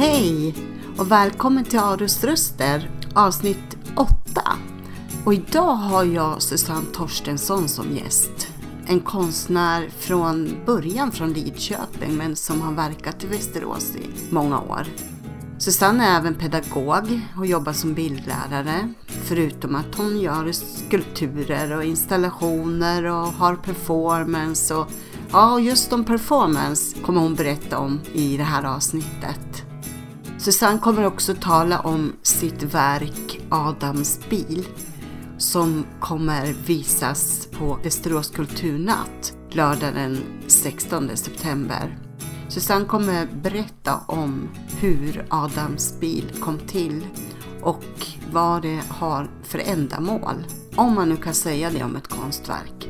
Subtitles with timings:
[0.00, 0.54] Hej
[0.98, 4.12] och välkommen till Arus röster avsnitt 8.
[5.24, 8.48] Och idag har jag Susanne Torstensson som gäst.
[8.86, 14.86] En konstnär från början från Lidköping men som har verkat i Västerås i många år.
[15.58, 18.92] Susanne är även pedagog och jobbar som bildlärare.
[19.06, 24.74] Förutom att hon gör skulpturer och installationer och har performance.
[24.74, 24.88] Och,
[25.32, 29.69] ja, just om performance kommer hon berätta om i det här avsnittet.
[30.40, 34.68] Susanne kommer också tala om sitt verk Adams bil
[35.38, 41.98] som kommer visas på Västerås kulturnatt lördagen den 16 september.
[42.48, 44.48] Susanne kommer berätta om
[44.80, 47.06] hur Adams bil kom till
[47.62, 50.46] och vad det har för ändamål.
[50.76, 52.88] Om man nu kan säga det om ett konstverk.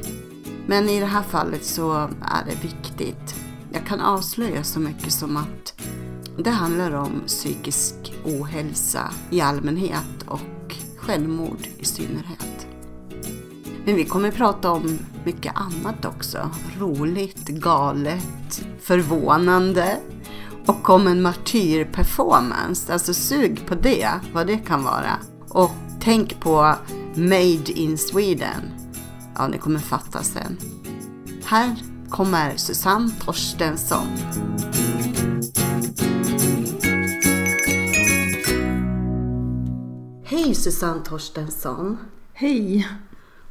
[0.66, 1.92] Men i det här fallet så
[2.22, 3.34] är det viktigt.
[3.72, 5.59] Jag kan avslöja så mycket som att
[6.42, 7.94] det handlar om psykisk
[8.24, 12.66] ohälsa i allmänhet och självmord i synnerhet.
[13.84, 16.50] Men vi kommer prata om mycket annat också.
[16.78, 19.96] Roligt, galet, förvånande
[20.66, 22.92] och om en martyrperformance.
[22.92, 25.12] Alltså sug på det, vad det kan vara.
[25.48, 26.74] Och tänk på
[27.14, 28.62] Made in Sweden.
[29.34, 30.56] Ja, ni kommer fatta sen.
[31.44, 31.76] Här
[32.10, 34.06] kommer Susanne Torstensson.
[40.30, 41.98] Hej Susanne Torstensson!
[42.32, 42.88] Hej!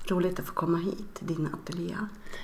[0.04, 1.96] Roligt att få komma hit till din ateljé.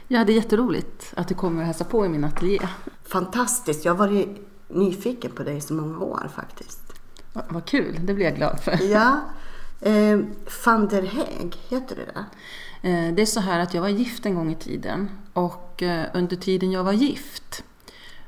[0.07, 2.59] Ja, det är jätteroligt att du kommer och hälsa på i min ateljé.
[3.03, 3.85] Fantastiskt!
[3.85, 6.81] Jag har varit nyfiken på dig så många år faktiskt.
[7.33, 8.79] Va, vad kul, det blir jag glad för.
[8.91, 9.19] Ja.
[9.81, 10.19] Eh,
[10.65, 12.89] van der Häg, heter det det?
[12.89, 16.05] Eh, det är så här att jag var gift en gång i tiden och eh,
[16.13, 17.63] under tiden jag var gift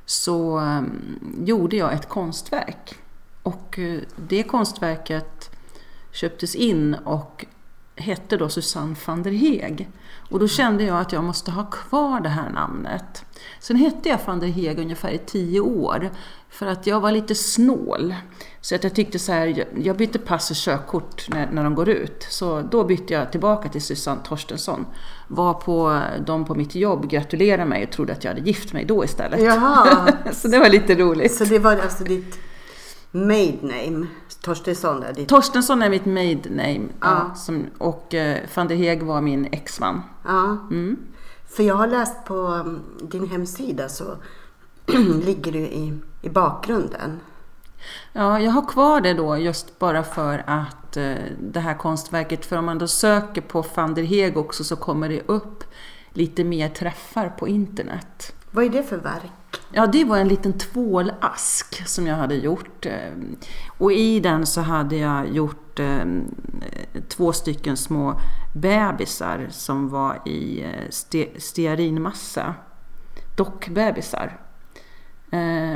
[0.05, 2.95] så um, gjorde jag ett konstverk.
[3.43, 5.56] Och uh, det konstverket
[6.17, 7.45] köptes in och
[7.95, 9.89] hette då Susanne van der Heeg.
[10.29, 13.25] Och då kände jag att jag måste ha kvar det här namnet.
[13.59, 16.09] Sen hette jag van der Heeg ungefär i tio år
[16.49, 18.15] för att jag var lite snål.
[18.61, 21.89] Så att jag tyckte så här, jag bytte pass och körkort när, när de går
[21.89, 22.27] ut.
[22.29, 24.85] Så då bytte jag tillbaka till Susanne Torstensson.
[25.27, 28.85] Var på de på mitt jobb gratulerade mig och trodde att jag hade gift mig
[28.85, 29.41] då istället.
[29.41, 30.07] Jaha.
[30.33, 31.35] så det var lite roligt.
[31.35, 32.39] Så det var alltså ditt
[33.25, 34.07] made name?
[34.41, 35.29] Torstensson är ditt...
[35.29, 36.87] Torstensson är mitt made name.
[37.01, 37.07] Ja.
[37.29, 40.01] Ja, som, och eh, van der Heeg var min exman.
[40.25, 40.57] Ja.
[40.71, 40.97] Mm.
[41.49, 44.03] För jag har läst på um, din hemsida så
[45.25, 47.19] ligger du i, i bakgrunden.
[48.13, 52.57] Ja, jag har kvar det då just bara för att eh, det här konstverket, för
[52.57, 55.63] om man då söker på van der Heeg också så kommer det upp
[56.13, 58.35] lite mer träffar på internet.
[58.51, 59.46] Vad är det för verk?
[59.71, 62.85] Ja, det var en liten tvålask som jag hade gjort.
[62.85, 63.11] eh,
[63.77, 66.05] Och i den så hade jag gjort eh,
[67.07, 68.19] två stycken små
[68.55, 72.53] bebisar som var i eh, ste- stearinmassa.
[73.37, 74.37] Dockbebisar.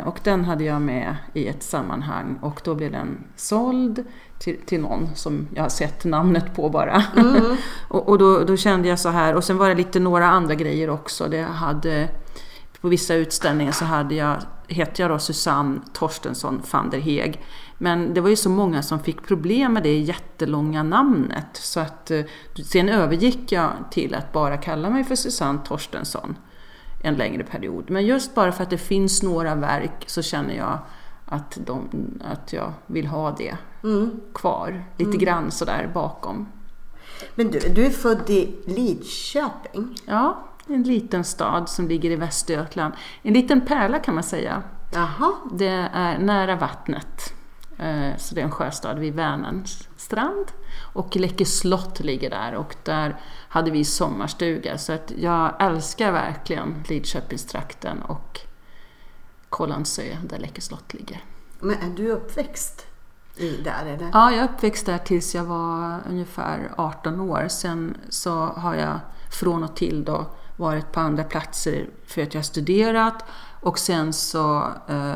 [0.05, 4.03] Och den hade jag med i ett sammanhang och då blev den såld
[4.39, 7.03] till, till någon som jag har sett namnet på bara.
[7.87, 10.55] och och då, då kände jag så här, och sen var det lite några andra
[10.55, 11.27] grejer också.
[11.27, 12.09] Det hade,
[12.81, 14.37] på vissa utställningar så hade jag,
[14.67, 17.41] hette jag då Susanne Torstensson van der Heeg.
[17.77, 22.11] Men det var ju så många som fick problem med det jättelånga namnet så att
[22.11, 22.21] eh,
[22.65, 26.35] sen övergick jag till att bara kalla mig för Susanne Torstensson
[27.03, 27.89] en längre period.
[27.89, 30.79] Men just bara för att det finns några verk så känner jag
[31.25, 31.89] att, de,
[32.23, 33.57] att jag vill ha det
[34.33, 34.85] kvar.
[34.97, 36.47] Lite grann sådär bakom.
[37.35, 39.95] Men du, du är född i Lidköping?
[40.05, 40.43] Ja,
[40.73, 42.93] en liten stad som ligger i Västergötland.
[43.21, 44.63] En liten pärla kan man säga.
[44.93, 45.31] Jaha.
[45.51, 47.33] Det är nära vattnet.
[47.79, 50.45] Eh, Så det är en sjöstad vid Vänerns strand.
[50.93, 53.15] Och Läckö slott ligger där och där
[53.49, 54.77] hade vi sommarstuga.
[54.77, 58.39] Så att jag älskar verkligen Lidköpingstrakten och
[59.49, 61.23] Kållandsö där Läckö slott ligger.
[61.59, 62.85] Men är du uppväxt
[63.35, 64.09] i där eller?
[64.13, 67.47] Ja, jag uppväxt där tills jag var ungefär 18 år.
[67.49, 68.99] Sen så har jag
[69.31, 70.25] från och till då
[70.57, 73.25] varit på andra platser för att jag studerat.
[73.61, 74.57] Och sen så
[74.87, 75.13] eh,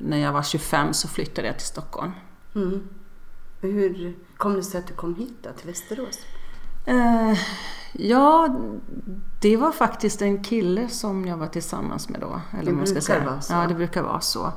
[0.00, 2.12] när jag var 25 så flyttade jag till Stockholm.
[2.54, 2.88] Mm.
[3.60, 6.18] Hur kom det sig att du kom hit då, till Västerås?
[6.86, 7.38] Eh,
[7.92, 8.56] ja,
[9.40, 12.40] det var faktiskt en kille som jag var tillsammans med då.
[12.52, 13.24] Eller Det man ska brukar säga.
[13.24, 13.52] vara så.
[13.52, 14.52] Ja, det brukar vara så.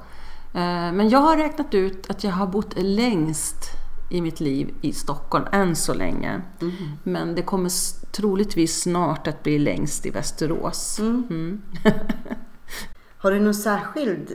[0.55, 3.71] Eh, men jag har räknat ut att jag har bott längst
[4.09, 6.41] i mitt liv i Stockholm än så länge.
[6.61, 6.73] Mm.
[7.03, 7.71] Men det kommer
[8.11, 10.99] troligtvis snart att bli längst i Västerås.
[10.99, 11.61] Mm.
[13.17, 14.31] Har du någon särskild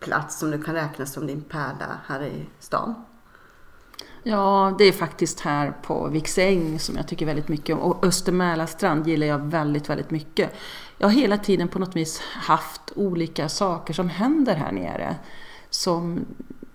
[0.00, 2.94] plats som du kan räkna som din pärla här i stan?
[4.22, 7.82] Ja, det är faktiskt här på Viksäng som jag tycker väldigt mycket om.
[7.82, 10.54] Och Östermälarstrand gillar jag väldigt, väldigt mycket.
[10.98, 15.16] Jag har hela tiden på något vis haft olika saker som händer här nere.
[15.74, 16.26] Som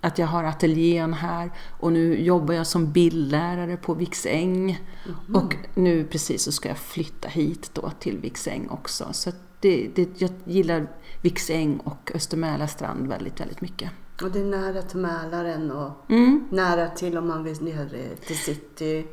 [0.01, 4.83] att jag har ateljén här och nu jobbar jag som bildlärare på Viksäng.
[5.05, 5.35] Mm.
[5.35, 9.07] Och nu precis så ska jag flytta hit då till Viksäng också.
[9.11, 10.87] Så det, det, jag gillar
[11.21, 13.91] Viksäng och Östermälarstrand väldigt, väldigt mycket.
[14.21, 16.47] Och det är nära till Mälaren och mm.
[16.51, 19.07] nära till om man vill ner till city,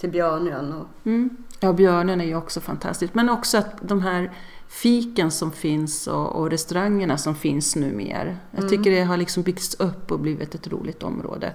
[0.00, 0.72] till Björnön.
[0.72, 1.06] Och...
[1.06, 1.36] Mm.
[1.60, 3.14] Ja, Björnön är ju också fantastiskt.
[3.14, 4.32] Men också att de här
[4.70, 8.38] fiken som finns och, och restaurangerna som finns nu mer.
[8.50, 8.70] Jag mm.
[8.70, 11.52] tycker det har liksom byggts upp och blivit ett roligt område.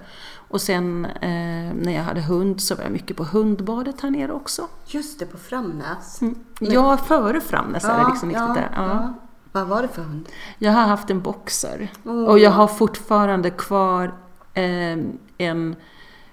[0.48, 4.32] Och sen eh, när jag hade hund så var jag mycket på hundbadet här nere
[4.32, 4.68] också.
[4.86, 6.22] Just det, på Framnäs.
[6.22, 6.38] Mm.
[6.58, 8.70] Ja, före Framnäs ja, är det liksom ja, där.
[8.74, 8.86] Ja.
[8.86, 9.14] ja.
[9.52, 10.28] Vad var det för hund?
[10.58, 11.92] Jag har haft en boxer.
[12.04, 12.24] Oh.
[12.24, 14.14] Och jag har fortfarande kvar
[14.54, 14.98] eh,
[15.38, 15.76] en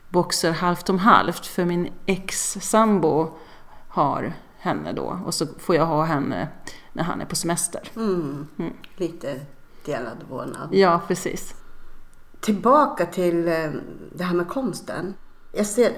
[0.10, 1.46] boxer halvt om halvt.
[1.46, 3.30] För min ex-sambo
[3.88, 4.34] har
[4.64, 5.20] henne då.
[5.26, 6.48] Och så får jag ha henne
[6.94, 7.92] när han är på semester.
[7.96, 8.48] Mm.
[8.58, 8.74] Mm.
[8.96, 9.40] Lite
[9.86, 10.70] delad vårdnad.
[10.72, 11.56] Ja, precis.
[12.40, 13.70] Tillbaka till eh,
[14.16, 15.14] det här med konsten.
[15.52, 15.92] Jag ser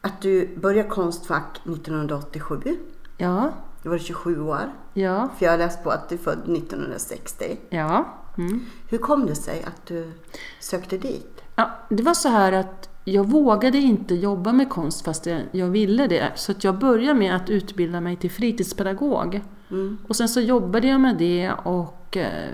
[0.00, 2.78] att du började Konstfack 1987.
[3.16, 3.52] Ja.
[3.82, 4.72] Du var 27 år.
[4.94, 5.28] Ja.
[5.38, 7.58] För jag har läst på att du är född 1960.
[7.68, 8.04] Ja.
[8.38, 8.66] Mm.
[8.88, 10.12] Hur kom det sig att du
[10.60, 11.42] sökte dit?
[11.56, 16.06] Ja, det var så här att jag vågade inte jobba med konst fast jag ville
[16.06, 16.32] det.
[16.34, 19.40] Så jag började med att utbilda mig till fritidspedagog.
[19.70, 19.98] Mm.
[20.08, 22.50] Och sen så jobbade jag med det och eh,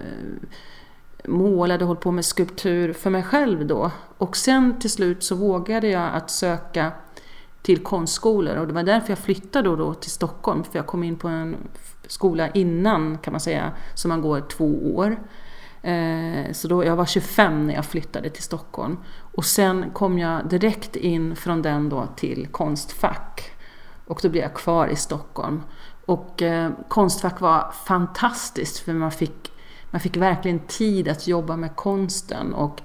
[1.25, 3.91] målade och höll på med skulptur för mig själv då.
[4.19, 6.93] Och sen till slut så vågade jag att söka
[7.63, 10.65] till konstskolor och det var därför jag flyttade då, då till Stockholm.
[10.65, 11.57] För jag kom in på en
[12.07, 15.17] skola innan kan man säga, som man går två år.
[15.83, 18.97] Eh, så då, jag var 25 när jag flyttade till Stockholm.
[19.39, 23.51] Och sen kom jag direkt in från den då till Konstfack.
[24.07, 25.63] Och då blev jag kvar i Stockholm.
[26.07, 29.53] Och eh, Konstfack var fantastiskt för man fick,
[29.91, 32.55] man fick verkligen tid att jobba med konsten.
[32.55, 32.81] Och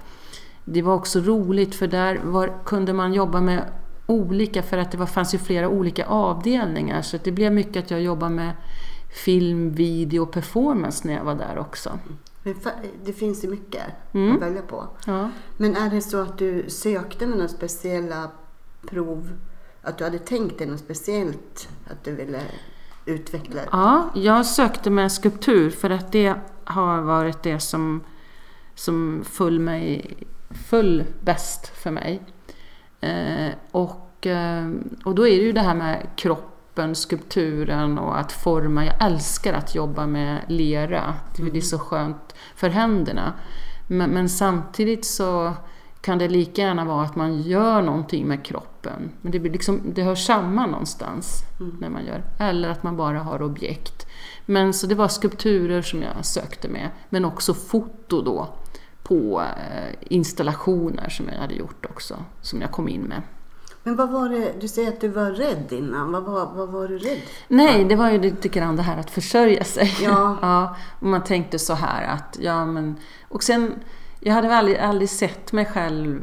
[0.64, 3.64] det var också roligt för där var, kunde man jobba med
[4.06, 7.02] olika, för att det var, fanns ju flera olika avdelningar.
[7.02, 8.52] Så det blev mycket att jag jobbade med
[9.24, 11.98] film, video och performance när jag var där också.
[13.04, 13.82] Det finns ju mycket
[14.12, 14.34] mm.
[14.34, 14.88] att välja på.
[15.06, 15.30] Ja.
[15.56, 18.30] Men är det så att du sökte med några speciella
[18.86, 19.30] prov?
[19.82, 22.40] Att du hade tänkt dig något speciellt att du ville
[23.04, 23.60] utveckla?
[23.72, 28.00] Ja, jag sökte med skulptur för att det har varit det som,
[28.74, 30.16] som föll, mig,
[30.50, 32.22] föll bäst för mig.
[33.00, 34.70] Eh, och, eh,
[35.04, 38.84] och då är det ju det här med kropp kroppen, skulpturen och att forma.
[38.84, 41.14] Jag älskar att jobba med lera.
[41.36, 43.32] Det är så skönt för händerna.
[43.88, 45.52] Men, men, samtidigt så
[46.00, 49.10] kan det lika gärna vara att man gör någonting med kroppen.
[49.22, 51.76] Men det, blir liksom, det hör samman någonstans mm.
[51.80, 52.22] när man gör.
[52.38, 54.06] Eller att man bara har objekt.
[54.46, 56.90] Men så det var skulpturer som jag sökte med.
[57.10, 58.48] Men också foto då
[59.02, 62.16] på eh, installationer som jag hade gjort också.
[62.42, 63.22] Som jag kom in med.
[63.86, 66.12] Men vad var det, du säger att du var rädd innan.
[66.12, 67.54] Vad var, vad var du rädd för?
[67.54, 69.96] Nej, det var ju lite grann det här att försörja sig.
[70.02, 70.38] Ja.
[70.42, 72.96] ja, och man tänkte så här att, ja men...
[73.28, 73.74] Och sen,
[74.20, 76.20] jag hade aldrig, aldrig sett mig själv...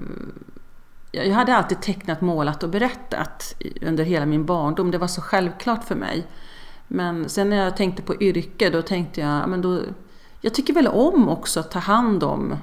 [1.12, 4.92] Jag hade alltid tecknat, målat och berättat under hela min barndom.
[4.92, 6.28] Det var så självklart för mig.
[6.88, 9.80] Men sen när jag tänkte på yrke, då tänkte jag, men då...
[10.42, 12.56] Jag tycker väl om också att ta hand om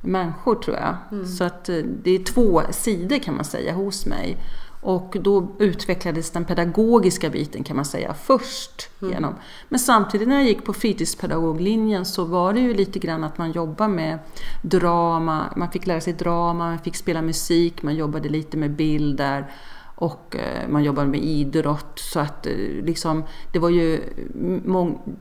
[0.00, 0.96] människor tror jag.
[1.12, 1.26] Mm.
[1.26, 4.36] Så att eh, det är två sidor kan man säga hos mig.
[4.82, 8.88] Och då utvecklades den pedagogiska biten kan man säga först.
[9.02, 9.14] Mm.
[9.14, 9.34] Genom.
[9.68, 13.52] Men samtidigt när jag gick på fritidspedagoglinjen så var det ju lite grann att man
[13.52, 14.18] jobbade med
[14.62, 19.52] drama, man fick lära sig drama, man fick spela musik, man jobbade lite med bilder
[19.94, 21.98] och eh, man jobbade med idrott.
[21.98, 22.52] Så att eh,
[22.84, 24.00] liksom, det var ju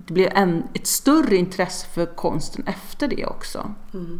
[0.05, 3.73] det blev en, ett större intresse för konsten efter det också.
[3.93, 4.19] Mm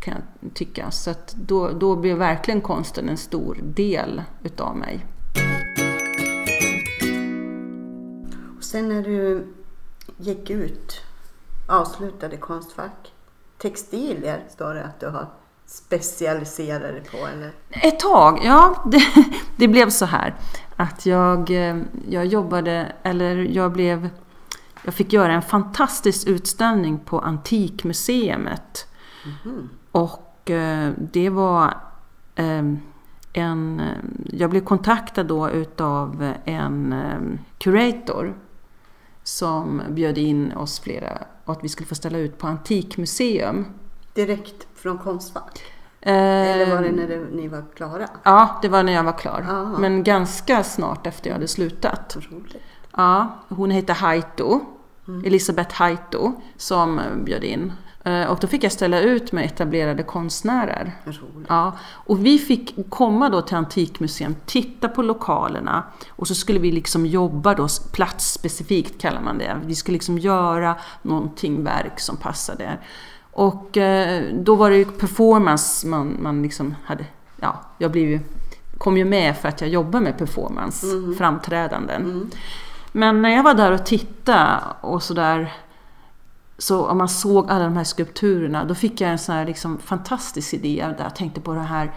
[0.00, 0.90] kan jag tycka.
[0.90, 5.06] Så att då, då blev verkligen konsten en stor del utav mig.
[8.58, 9.46] Och sen när du
[10.16, 11.00] gick ut,
[11.68, 13.12] avslutade Konstfack,
[13.58, 15.26] textilier står det att du har
[15.66, 17.52] specialiserat dig på eller?
[17.70, 18.84] Ett tag, ja.
[18.86, 19.02] Det,
[19.56, 20.34] det blev så här
[20.76, 21.50] att jag,
[22.08, 24.08] jag jobbade, eller jag blev
[24.84, 28.86] jag fick göra en fantastisk utställning på Antikmuseet.
[29.24, 29.68] Mm -hmm.
[29.92, 31.74] Och eh, det var
[32.34, 32.78] ehm,
[33.32, 33.82] en...
[34.32, 38.34] Jag blev kontaktad då utav en ehm, curator
[39.22, 43.66] som bjöd in oss flera och att vi skulle få ställa ut på Antikmuseum.
[44.14, 45.62] Direkt från Konstfack?
[46.00, 48.08] Eh, Eller var det när det, ni var klara?
[48.22, 49.46] Ja, det var när jag var klar.
[49.50, 49.78] Ah.
[49.78, 52.16] Men ganska snart efter jag hade slutat.
[52.30, 52.62] Roligt.
[52.96, 54.60] Ja, hon heter Haito,
[55.24, 57.72] Elisabeth Haito, som bjöd in.
[58.04, 60.92] Eh, Och då fick jag ställa ut med etablerade konstnärer.
[61.04, 61.46] Roligt.
[61.48, 66.72] Ja, och vi fick komma då till Antikmuseum, titta på lokalerna och så skulle vi
[66.72, 69.56] liksom jobba då platsspecifikt kallar man det.
[69.64, 72.78] Vi skulle liksom göra någonting verk som passade.
[73.32, 77.04] Och eh, då var det ju performance man, man liksom hade,
[77.40, 78.20] ja, jag blev ju,
[78.78, 80.86] kom ju med för att jag jobbar med performance,
[81.18, 82.30] framträdanden.
[82.92, 85.52] Men när jag var där och tittade och sådär
[86.60, 89.78] så om man såg alla de här skulpturerna, då fick jag en sån här liksom
[89.78, 90.86] fantastisk idé.
[90.98, 91.92] Där jag tänkte på den här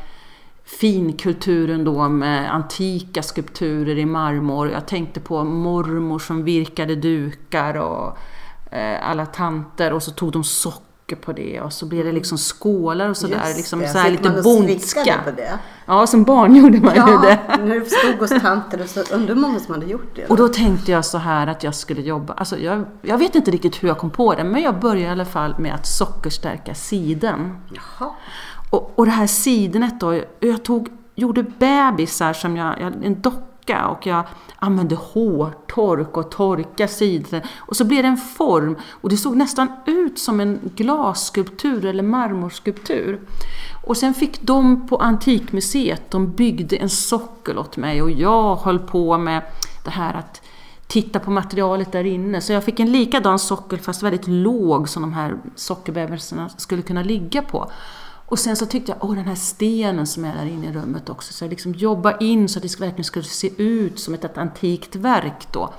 [0.63, 4.69] finkulturen då med antika skulpturer i marmor.
[4.69, 8.17] Jag tänkte på mormor som virkade dukar och
[8.71, 12.37] eh, alla tanter och så tog de socker på det och så blev det liksom
[12.37, 13.53] skålar och sådär.
[13.55, 15.19] Liksom så här lite bondska.
[15.25, 15.59] på det?
[15.85, 17.57] Ja, som barn gjorde man ju Ja, det.
[17.63, 20.25] när du stod hos tanter och så undrar många som hade gjort det.
[20.25, 23.51] Och då tänkte jag så här att jag skulle jobba, alltså jag, jag vet inte
[23.51, 26.75] riktigt hur jag kom på det, men jag började i alla fall med att sockerstärka
[26.75, 27.57] siden.
[27.73, 28.11] Jaha.
[28.69, 33.52] Och, och det här sidenet då, jag tog, gjorde bebisar som jag, jag en docka
[33.69, 34.23] och jag
[34.55, 37.41] använde hårtork och torka sidor.
[37.57, 42.03] Och så blev det en form och det såg nästan ut som en glasskulptur eller
[42.03, 43.21] marmorskulptur.
[43.87, 48.79] Och sen fick de på Antikmuseet, de byggde en sockel åt mig och jag höll
[48.79, 49.41] på med
[49.83, 50.41] det här att
[50.87, 52.41] titta på materialet där inne.
[52.41, 57.03] Så jag fick en likadan sockel fast väldigt låg som de här sockerbebisarna skulle kunna
[57.03, 57.71] ligga på.
[58.33, 61.09] Och sen så tyckte jag, åh den här stenen som är där inne i rummet
[61.09, 61.33] också.
[61.33, 64.37] Så jag liksom jobba in så att det verkligen skulle se ut som ett, ett
[64.37, 65.73] antikt verk då.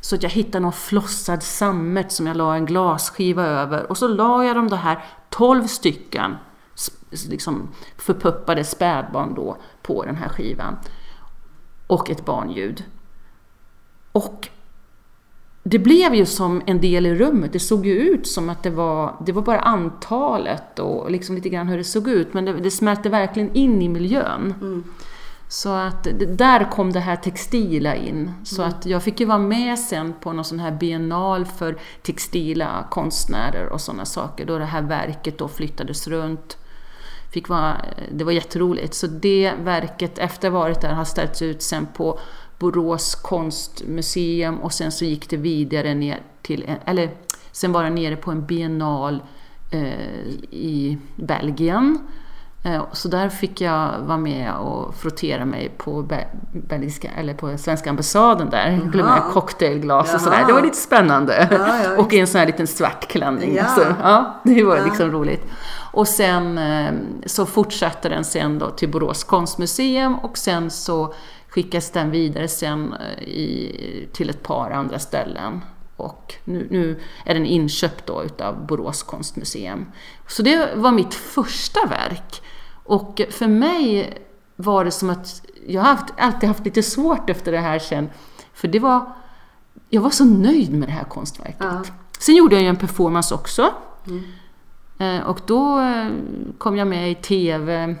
[0.00, 3.90] Så att jag hittade någon flossad sammet som jag la en glasskiva över.
[3.90, 6.36] Och så la jag de här 12 stycken
[7.28, 10.76] liksom förpuppade spädbarn då på den här skivan.
[11.86, 12.84] Och ett barnljud.
[14.12, 14.48] Och
[15.68, 17.52] det blev ju som en del i rummet.
[17.52, 21.48] Det såg ju ut som att det var, det var bara antalet och liksom lite
[21.48, 22.34] grann hur det såg ut.
[22.34, 24.54] Men det, det smälter verkligen in i miljön.
[25.48, 28.32] Så att det, där kom det här textila in.
[28.44, 32.86] Så att jag fick ju vara med sen på någon sån här biennal för textila
[32.90, 34.46] konstnärer och sådana saker.
[34.46, 36.58] Då det här verket då flyttades runt.
[37.32, 37.76] Fick vara,
[38.12, 38.94] det var jätteroligt.
[38.94, 42.18] Så det verket, efter varit där, har ställts ut sen på
[42.58, 47.10] Borås konstmuseum och sen så gick det vidare ner till, eller
[47.52, 49.22] sen var det nere på en biennal
[49.70, 51.98] eh, i Belgien.
[52.64, 57.58] Eh, Så där fick jag vara med och frottera mig på, be- belgiska, eller på
[57.58, 58.90] svenska ambassaden där.
[58.94, 59.20] Jaha.
[59.32, 60.36] cocktailglas och sådär.
[60.38, 60.46] Jaha.
[60.46, 61.48] Det var lite spännande.
[61.50, 63.54] Ja, ja, och i en sån här liten svart klänning.
[63.54, 63.64] Ja.
[63.64, 65.44] Så, ja, det var liksom roligt.
[65.92, 66.92] Och sen eh,
[67.26, 71.14] så fortsatte den sen då till Borås konstmuseum och sen så
[71.56, 75.60] skickas den vidare sen eh, i, till ett par andra ställen.
[75.96, 79.86] Och nu, nu är den inköpt då utav Borås konstmuseum.
[80.28, 82.42] Så det var mitt första verk.
[82.84, 84.14] Och för mig
[84.56, 88.10] var det som att jag har haft, alltid haft lite svårt efter det här sen.
[88.52, 89.12] För det var,
[89.88, 91.56] jag var så nöjd med det här konstverket.
[91.60, 91.82] Ja.
[92.18, 93.70] Sen gjorde jag ju en performance också.
[94.98, 96.08] Eh, Och då eh,
[96.58, 97.96] kom jag med i TV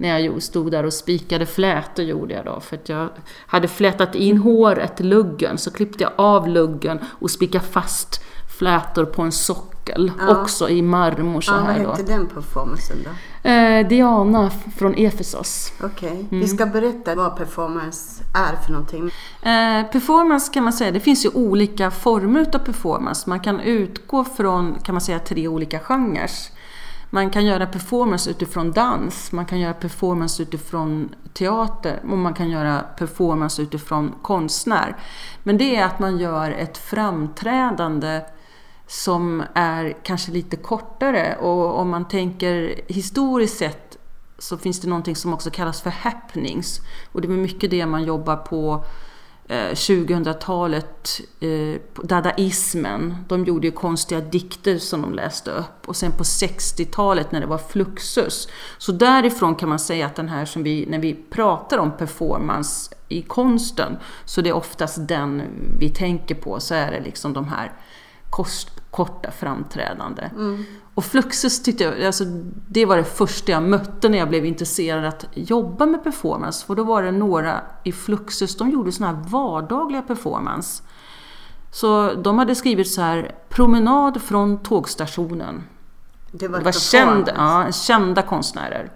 [0.00, 2.60] när jag stod där och spikade flätor gjorde jag då.
[2.60, 3.08] För att jag
[3.46, 8.20] hade flätat in håret, luggen, så klippte jag av luggen och spikade fast
[8.58, 10.12] flätor på en sockel.
[10.18, 10.40] Ja.
[10.40, 11.90] Också i marmor så Ja, vad här då.
[11.90, 13.48] hette den performancen då?
[13.50, 15.72] Eh, Diana från Efesos.
[15.82, 16.26] Okej, Mm.
[16.30, 19.04] vi ska berätta vad performance är för någonting.
[19.42, 23.28] Eh, performance kan man säga, det finns ju olika former utav performance.
[23.30, 26.30] Man kan utgå från, kan man säga, tre olika genrer.
[27.10, 32.50] Man kan göra performance utifrån dans, man kan göra performance utifrån teater och man kan
[32.50, 34.96] göra performance utifrån konstnär.
[35.42, 38.20] Men det är att man gör ett framträdande
[38.86, 43.98] som är kanske lite kortare och om man tänker historiskt sett
[44.38, 46.80] så finns det någonting som också kallas för happenings.
[47.12, 48.84] Och det är mycket det man jobbar på
[49.50, 53.16] 2000-talet, eh, eh dadaismen.
[53.28, 55.88] De gjorde ju konstiga dikter som de läste upp.
[55.88, 58.48] Och sen på 60-talet när det var Fluxus.
[58.78, 62.94] Så därifrån kan man säga att den här som vi, när vi pratar om performance
[63.08, 65.42] i konsten, så det är oftast den
[65.78, 66.60] vi tänker på.
[66.60, 67.72] Så är det liksom de här
[68.30, 70.30] kost, korta framträdande.
[70.36, 70.64] Mm.
[71.00, 72.24] Och Fluxus tyckte jag, alltså,
[72.68, 76.66] det var det första jag mötte när jag blev intresserad att jobba med performance.
[76.66, 80.82] För då var det några i Fluxus, de gjorde såna här vardagliga performance.
[81.70, 85.62] Så de hade skrivit så här, promenad från tågstationen.
[86.32, 88.90] Det var, Det var känd, ja, kända konstnärer.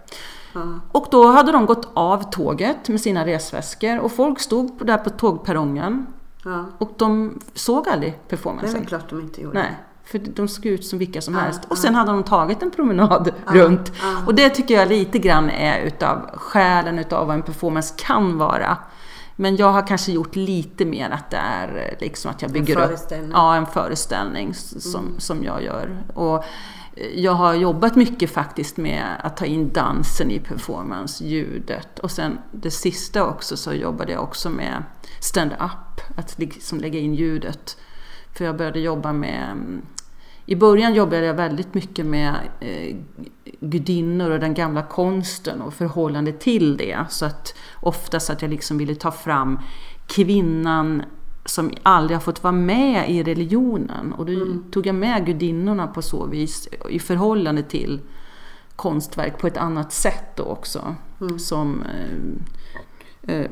[0.54, 0.60] Ja.
[0.92, 5.10] Och då hade de gått av tåget med sina resväskor och folk stod där på
[5.10, 6.06] tågperrongen
[6.44, 6.64] Ja.
[6.78, 8.86] och de såg aldrig Det är performancen.
[8.86, 9.58] klart de inte gjorde.
[9.58, 11.60] Nej, för de såg ut som vilka som Ja, helst.
[11.68, 13.92] Och sen hade de tagit en promenad runt.
[14.02, 14.22] ja.
[14.26, 18.78] Och det tycker jag lite grann är utav själen utav vad en performance kan vara.
[19.36, 22.86] Men jag har kanske gjort lite mer att det är liksom att jag bygger upp
[22.86, 23.30] föreställning.
[23.32, 26.02] ja, en föreställning som, som jag gör.
[26.14, 26.44] Och
[27.14, 31.98] jag har jobbat mycket faktiskt med att ta in dansen i performance, ljudet.
[31.98, 34.82] Och sen det sista också så jobbade jag också med
[35.20, 37.76] stand-up, att liksom lägga in ljudet.
[38.36, 39.82] För jag började jobba med mm,
[40.46, 42.96] i början jobbade jag väldigt mycket med eh,
[43.60, 46.98] gudinnor och den gamla konsten och förhållande till det.
[47.08, 49.58] Så att oftast att jag liksom ville ta fram
[50.06, 51.02] kvinnan
[51.44, 54.12] som aldrig har fått vara med i religionen.
[54.12, 58.00] Och då tog jag med gudinnorna på så vis i förhållande till
[58.76, 60.94] konstverk på ett annat sätt då också.
[61.38, 63.50] Som, eh, eh,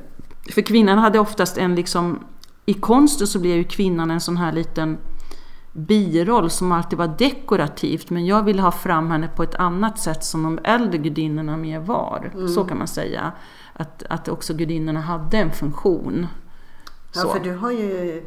[0.50, 2.24] för kvinnan hade oftast en liksom,
[2.66, 4.98] i konsten så blir ju kvinnan en sån här liten
[5.72, 10.24] biroll som alltid var dekorativt men jag ville ha fram henne på ett annat sätt
[10.24, 12.46] som de äldre gudinnorna mer var.
[12.54, 13.32] Så kan man säga.
[13.72, 16.26] Att, att också gudinnorna hade en funktion.
[17.14, 17.28] Ja, Så.
[17.28, 18.22] för du har ju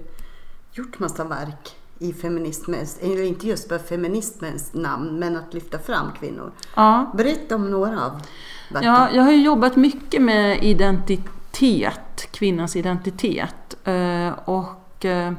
[0.72, 6.52] gjort massa verk i feminismens, inte just för feminismens namn, men att lyfta fram kvinnor.
[6.76, 7.12] Ja.
[7.16, 8.22] Berätta om några av
[8.70, 8.94] verken.
[8.94, 13.65] Ja, jag har ju jobbat mycket med identitet, kvinnans identitet.
[13.86, 15.34] Eh, och eh,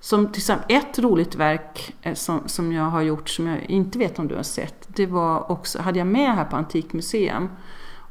[0.00, 3.98] som till exempel ett roligt verk eh, som, som jag har gjort som jag inte
[3.98, 4.84] vet om du har sett.
[4.86, 7.48] Det var också, hade jag med här på Antikmuseum.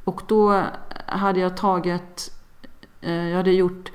[0.03, 0.63] Och då
[1.05, 2.31] hade jag tagit,
[3.01, 3.91] jag hade gjort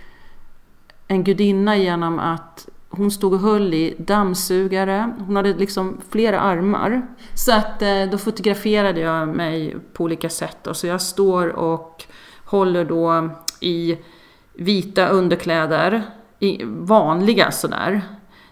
[1.08, 5.14] en gudinna genom att hon stod och höll i dammsugare.
[5.18, 7.06] Hon hade liksom flera armar.
[7.34, 10.56] Så att då fotograferade jag mig på olika sätt.
[10.62, 10.74] Då.
[10.74, 12.04] Så jag står och
[12.44, 13.98] håller då i
[14.58, 16.02] vita underkläder,
[16.66, 18.02] vanliga sådär.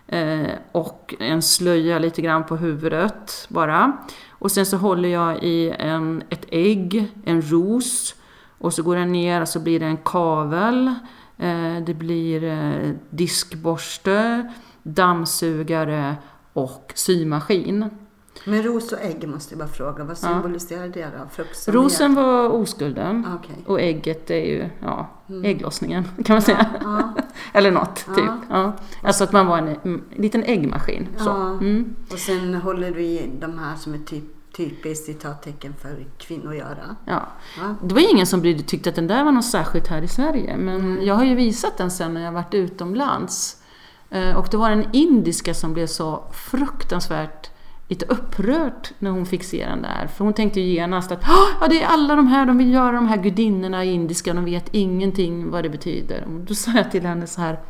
[0.08, 3.92] Eh, och en slöja lite grann på huvudet bara.
[4.30, 8.14] Och sen så håller jag i en, ett ägg, en ros.
[8.58, 10.94] Och så går den ner och så blir det en kavel.
[11.38, 16.16] Eh, det blir eh, diskborste, dammsugare
[16.52, 17.90] och symaskin.
[18.44, 21.28] Men ros och ägg måste jag bara fråga, vad symboliserar det då?
[21.30, 23.26] Frukt som Rosen var oskulden.
[23.28, 23.64] Ah, Okej.
[23.66, 25.08] Och ägget är ju ja,
[25.44, 26.66] ägglossningen kan man säga.
[26.82, 27.14] Ja,
[27.52, 28.14] Eller något, Ja.
[28.14, 28.30] typ.
[28.50, 28.72] Ja.
[29.02, 31.08] Alltså att man var en, en liten äggmaskin.
[31.18, 31.50] Ja.
[31.50, 31.94] Mm.
[32.12, 34.24] och sen håller du i de här som är typ,
[34.56, 36.96] typiskt citattecken för kvinnor att göra.
[37.04, 37.22] Ja.
[37.58, 37.74] Ja.
[37.82, 40.56] Det var ingen som brydde, tyckte att den där var något särskilt här i Sverige.
[40.56, 41.04] Men Mm.
[41.06, 43.62] jag har ju visat den sen när jag varit utomlands.
[44.10, 47.50] Eh, Och det var en indiska som blev så fruktansvärt
[47.88, 50.06] lite upprört när hon fick se den där.
[50.06, 52.72] För hon tänkte ju genast att "Ah, ja, det är alla de här, de vill
[52.72, 56.24] göra de här gudinnorna i indiska, de vet ingenting vad det betyder.
[56.24, 57.60] Och då sa jag till henne så här,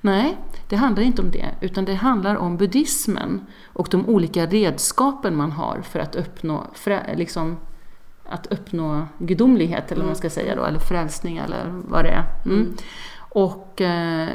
[0.00, 0.36] nej,
[0.68, 5.52] det handlar inte om det, utan det handlar om buddhismen och de olika redskapen man
[5.52, 7.56] har för att uppnå, frä, liksom,
[8.28, 12.24] att uppnå gudomlighet, eller vad man ska säga då, eller frälsning eller vad det är.
[12.44, 12.72] Mm.
[13.34, 14.28] Och eh,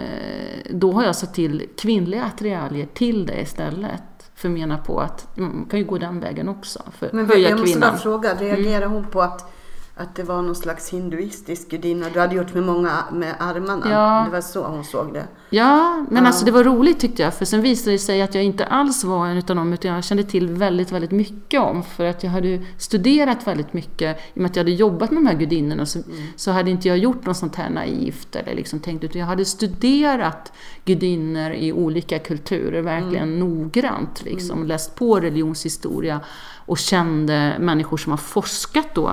[0.69, 4.03] då har jag satt till kvinnliga attiraljer till det istället.
[4.37, 7.27] För jag menar på att mm, man kan ju gå den vägen också, för Men
[7.27, 9.51] höja jag måste bara fråga, reagerar hon på att,
[9.97, 13.91] att det var någon slags hinduistisk gudinna du hade gjort med många med armarna?
[13.91, 14.23] Ja.
[14.25, 15.27] Det var så hon såg det?
[15.49, 16.27] Ja, men Ja.
[16.27, 19.03] alltså det var roligt tyckte jag, för sen visade det sig att jag inte alls
[19.03, 22.31] var en utav dem, utan jag kände till väldigt, väldigt mycket om, för att jag
[22.31, 25.85] hade studerat väldigt mycket, i och med att jag hade jobbat med de här gudinnorna,
[25.85, 25.99] så,
[26.35, 29.45] så hade inte jag gjort något sånt här naivt eller liksom tänkt, utan jag hade
[29.45, 30.51] studerat
[30.85, 36.19] gudinnor i olika kulturer, verkligen noggrant, liksom, läst på religionshistoria
[36.65, 39.11] och kände människor som har forskat då,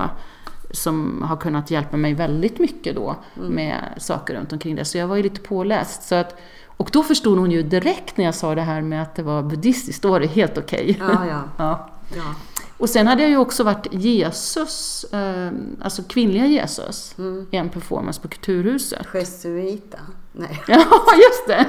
[0.75, 4.85] som har kunnat hjälpa mig väldigt mycket då med saker runt omkring det.
[4.85, 6.03] Så jag var ju lite påläst.
[6.03, 6.35] Så att,
[6.77, 9.43] och då förstod hon ju direkt när jag sa det här med att det var
[9.43, 10.97] buddhistiskt, då var det helt okej.
[10.99, 11.41] Ja, ja.
[11.57, 11.89] Ja.
[12.15, 12.35] ja.
[12.77, 17.15] Och sen hade jag ju också varit Jesus, eh, alltså kvinnliga Jesus,
[17.51, 19.07] i en performance på Kulturhuset.
[19.13, 19.97] Jesuita?
[20.31, 20.61] Nej.
[20.67, 20.85] Ja,
[21.15, 21.65] just det!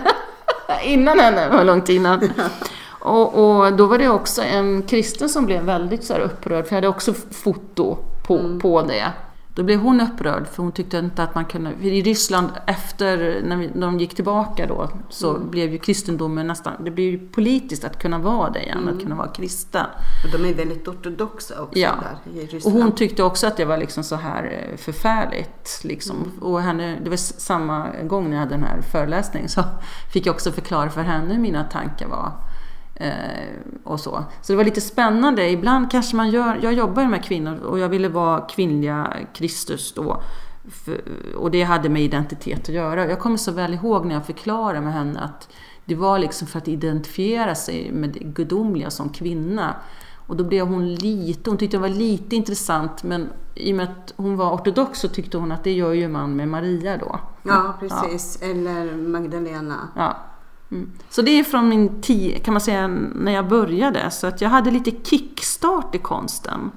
[0.85, 2.31] innan henne, var långt innan.
[3.01, 6.77] Och, och då var det också en kristen som blev väldigt så upprörd, för jag
[6.77, 9.13] hade också foto på, på det.
[9.55, 11.71] Då blev hon upprörd för hon tyckte inte att man kunde...
[11.81, 15.51] I Ryssland efter när, vi, när de gick tillbaka då så Mm.
[15.51, 16.73] blev ju kristendomen nästan...
[16.85, 18.95] Det blev ju politiskt att kunna vara det igen, Mm.
[18.97, 19.87] att kunna vara kristen.
[20.25, 21.91] Och de är väldigt ortodoxa också Ja.
[22.03, 22.83] där i Och Ryssland.
[22.83, 25.81] hon tyckte också att det var liksom så här eh, förfärligt.
[25.85, 26.17] Liksom.
[26.17, 26.39] Mm.
[26.43, 29.63] Och henne, det var samma gång när jag hade den här föreläsningen så
[30.13, 32.33] fick jag också förklara för henne hur mina tankar var.
[32.97, 33.11] Eh,
[33.85, 34.25] och så.
[34.43, 35.51] så det var lite spännande.
[35.51, 40.23] Ibland kanske man gör, jag jobbar med kvinnor och jag ville vara kvinnliga Kristus då.
[40.71, 41.01] För,
[41.37, 43.07] och det hade med identitet att göra.
[43.07, 45.49] Jag kommer så väl ihåg när jag förklarade med henne att
[45.85, 49.75] det var liksom för att identifiera sig med det gudomliga som kvinna.
[50.27, 53.89] Och då blev hon lite, hon tyckte det var lite intressant men i och med
[53.89, 57.21] att hon var ortodox så tyckte hon att det gör ju man med Maria då.
[57.43, 58.43] Ja, precis.
[58.43, 59.89] Eller Magdalena.
[59.97, 60.17] Ja.
[60.71, 60.91] Mm.
[61.11, 64.11] Så det är från min tid, kan man säga, när jag började.
[64.11, 66.71] Så att jag hade lite kickstart i konsten.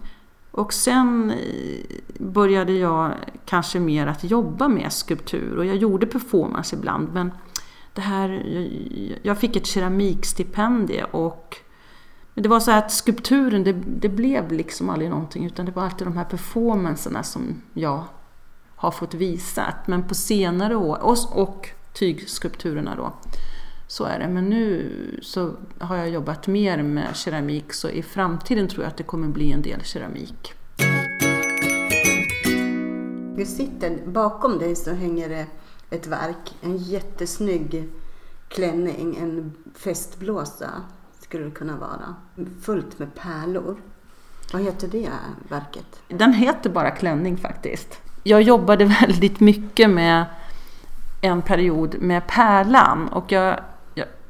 [0.51, 1.85] Och sen eh,
[2.19, 3.13] började jag
[3.45, 7.13] kanske mer att jobba med skulptur och jag gjorde performance ibland.
[7.13, 7.31] Men
[7.93, 8.29] det här,
[9.21, 11.57] jag, fick ett keramikstipendium och
[12.33, 16.07] det var så att skulpturen, det, det blev liksom aldrig någonting utan det var alltid
[16.07, 18.03] de här performanserna som jag
[18.75, 19.87] har fått visat.
[19.87, 23.13] Men på senare år, och, och tygskulpturerna då,
[23.89, 24.27] så är det.
[24.27, 28.97] Men nu så har jag jobbat mer med keramik så i framtiden tror jag att
[28.97, 30.53] det kommer bli en del keramik.
[33.35, 35.45] Vi sitter, bakom dig så hänger det
[35.89, 36.55] ett verk.
[36.61, 37.89] En jättesnygg
[38.47, 40.69] klänning, en festblåsa
[41.19, 42.15] skulle det kunna vara.
[42.61, 43.81] Fullt med pärlor.
[44.53, 45.09] Vad heter det
[45.49, 46.01] verket?
[46.07, 48.01] Den heter bara klänning faktiskt.
[48.23, 50.25] Jag jobbade väldigt mycket med
[51.21, 53.59] en period med pärlan och jag,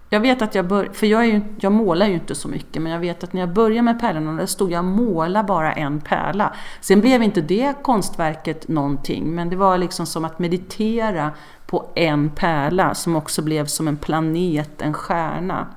[0.10, 2.82] jag, vet att jag började, för jag, är ju, jag målar ju inte så mycket,
[2.82, 5.74] men jag vet att när jag började med pärlorna, då stod jag och målade bara
[5.74, 6.54] en pärla.
[6.82, 11.32] Sen blev inte det konstverket någonting, men det var liksom som att meditera
[11.66, 15.68] på en pärla som också blev som en planet, en stjärna.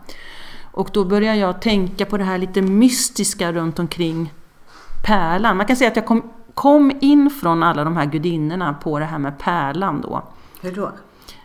[0.73, 4.33] Och då började jag tänka på det här lite mystiska runt omkring
[5.07, 5.57] pärlan.
[5.57, 9.05] Man kan säga att jag kom, kom in från alla de här gudinnorna på det
[9.05, 10.23] här med pärlan då.
[10.61, 10.93] Hur då?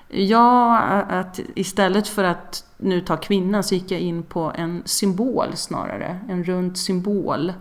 [0.09, 0.77] Ja,
[1.09, 6.19] att istället för att nu ta kvinnan så gick jag in på en symbol snarare,
[6.29, 7.53] en rund symbol.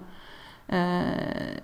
[0.68, 1.00] Eh,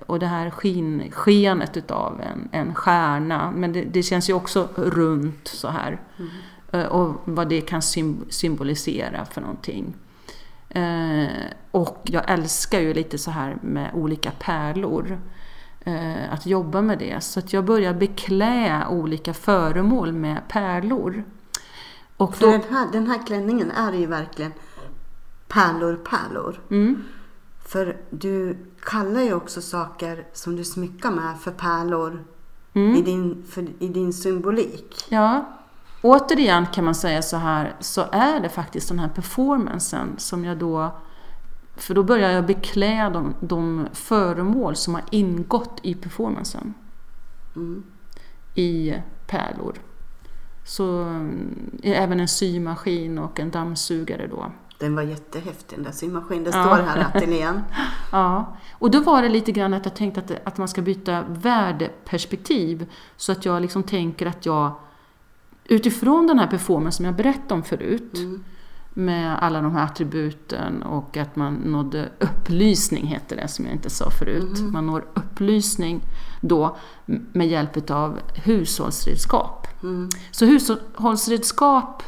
[0.06, 4.68] och det här skin, skenet utav en, en stjärna, men det, det känns ju också
[4.76, 6.00] runt så här.
[6.72, 9.94] Eh, och vad det kan sym- symbolisera för någonting.
[10.68, 11.26] Eh,
[11.70, 15.18] och jag älskar ju lite så här med olika pärlor.
[15.84, 17.24] Eh, att jobba med det.
[17.24, 21.24] Så att jag börjar beklä olika föremål med pärlor.
[22.16, 24.52] Och då, den här, den här klänningen är ju verkligen
[25.48, 26.60] pärlor, pärlor.
[26.70, 27.04] mm,
[27.66, 32.24] För du kallar ju också saker som du smyckar med för pärlor
[32.72, 32.96] mm.
[32.96, 35.04] i, din, för, i din symbolik.
[35.08, 35.58] Ja,
[36.02, 40.58] återigen kan man säga så här, så är det faktiskt den här performancen som jag
[40.58, 40.92] då...
[41.82, 46.74] För då börjar jag beklä de, de föremål som har ingått i performancen
[47.56, 47.82] Mm.
[48.54, 48.94] i
[49.26, 49.74] pärlor.
[50.64, 54.52] Så mm, även en symaskin och en dammsugare då.
[54.78, 56.44] Den var jättehäftig den där symaskinen.
[56.44, 56.64] Det Ja.
[56.64, 57.60] står här i ateljén.
[58.12, 61.24] Ja, och då var det lite grann att jag tänkte att, att man ska byta
[61.28, 62.86] värdeperspektiv.
[63.16, 64.72] Så att jag liksom tänker att jag
[65.64, 68.44] utifrån den här performancen som jag berättade om förut Mm.
[68.94, 73.90] Med alla de här attributen och att man nådde upplysning, heter det som jag inte
[73.90, 74.61] sa förut.
[74.61, 74.72] Mhm.
[74.72, 76.00] Man når upplysning
[76.40, 76.76] då
[77.33, 79.66] med hjälp av hushållsredskap.
[79.83, 80.09] Mm.
[80.31, 82.02] Så hushållsredskap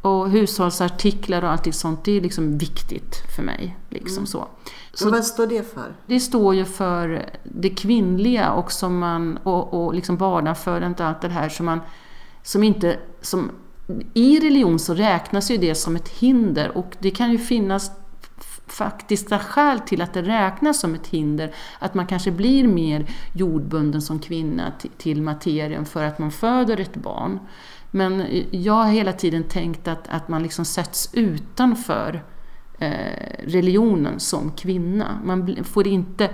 [0.00, 3.76] och hushållsartiklar och allting sånt, det är liksom viktigt för mig.
[3.88, 4.26] Liksom Mm.
[4.26, 4.48] så.
[4.94, 5.96] Så vad står det för?
[6.06, 11.20] Det står ju för det kvinnliga och, som man, och, och liksom barnafödandet och allt
[11.20, 11.80] det här som man
[12.42, 12.98] som inte...
[13.20, 13.50] Som,
[14.14, 17.90] i religion så räknas ju det som ett hinder och det kan ju finnas
[18.66, 21.54] faktiska skäl till att det räknas som ett hinder.
[21.78, 26.96] Att man kanske blir mer jordbunden som kvinna till, materien för att man föder ett
[26.96, 27.38] barn.
[27.90, 32.24] Men jag har hela tiden tänkt att, att man liksom sätts utanför
[32.78, 35.20] eh, religionen som kvinna.
[35.24, 36.30] Man får inte...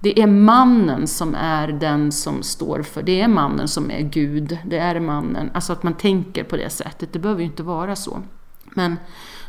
[0.00, 4.58] Det är mannen som är den som står för, det är mannen som är Gud,
[4.66, 5.50] det är mannen.
[5.54, 8.22] Alltså att man tänker på det sättet, det behöver ju inte vara så.
[8.64, 8.96] Men,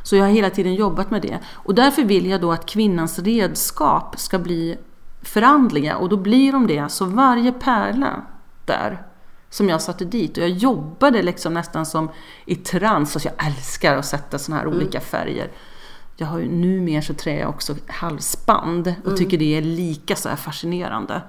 [0.04, 1.40] så jag har hela tiden jobbat med det.
[1.48, 4.78] Och därför vill jag då att kvinnans redskap ska bli
[5.22, 6.92] förandliga och då blir de det.
[6.92, 8.22] Så varje pärla
[8.66, 9.04] där
[9.50, 12.10] som jag satte dit och jag jobbade liksom nästan som
[12.46, 13.16] i trans.
[13.16, 15.52] Och jag älskar att sätta såna här olika färger.
[16.20, 20.30] Jag har ju numera så trär jag också halsband och tycker det är lika så
[20.30, 21.22] här fascinerande.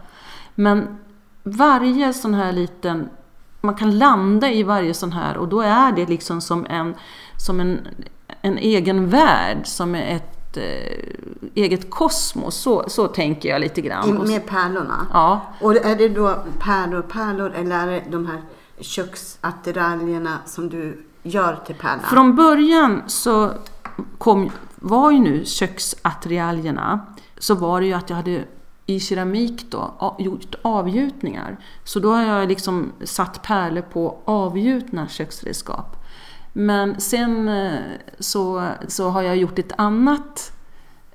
[0.55, 0.98] Men
[1.42, 3.09] varje sån här liten,
[3.61, 6.94] man kan landa i varje sån här och då är det liksom som en,
[7.37, 7.88] som en,
[8.42, 12.57] en egen värld, som är ett eh, eget kosmos.
[12.57, 14.29] Så, så tänker jag lite grann.
[14.29, 15.07] Med pärlorna?
[15.12, 15.40] Ja.
[15.61, 18.42] Och är det då pärlor, pärlor eller är det de här
[18.81, 22.05] köksattiraljerna som du gör till pärlan?
[22.05, 23.50] Från början så
[24.18, 24.50] kom,
[24.81, 27.07] var ju nu köksattiraljerna
[27.38, 28.45] så var det ju att jag hade
[28.87, 31.59] i keramik då gjort avgjutningar.
[31.85, 35.97] Så då har jag liksom satt pärlor på avgjutna köksredskap.
[36.53, 37.79] Men sen eh,
[38.19, 40.53] så, så har jag gjort ett annat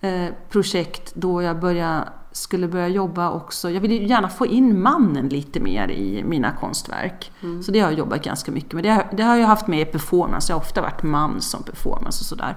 [0.02, 3.70] eh, projekt då jag började, skulle börja jobba också.
[3.70, 7.32] Jag ville gärna få in mannen lite mer i mina konstverk.
[7.44, 7.64] Mm.
[7.64, 8.84] Så det har jag jobbat ganska mycket med.
[8.84, 10.52] Det, det har jag haft med i performance.
[10.52, 12.56] Jag har ofta varit man som performance och sådär.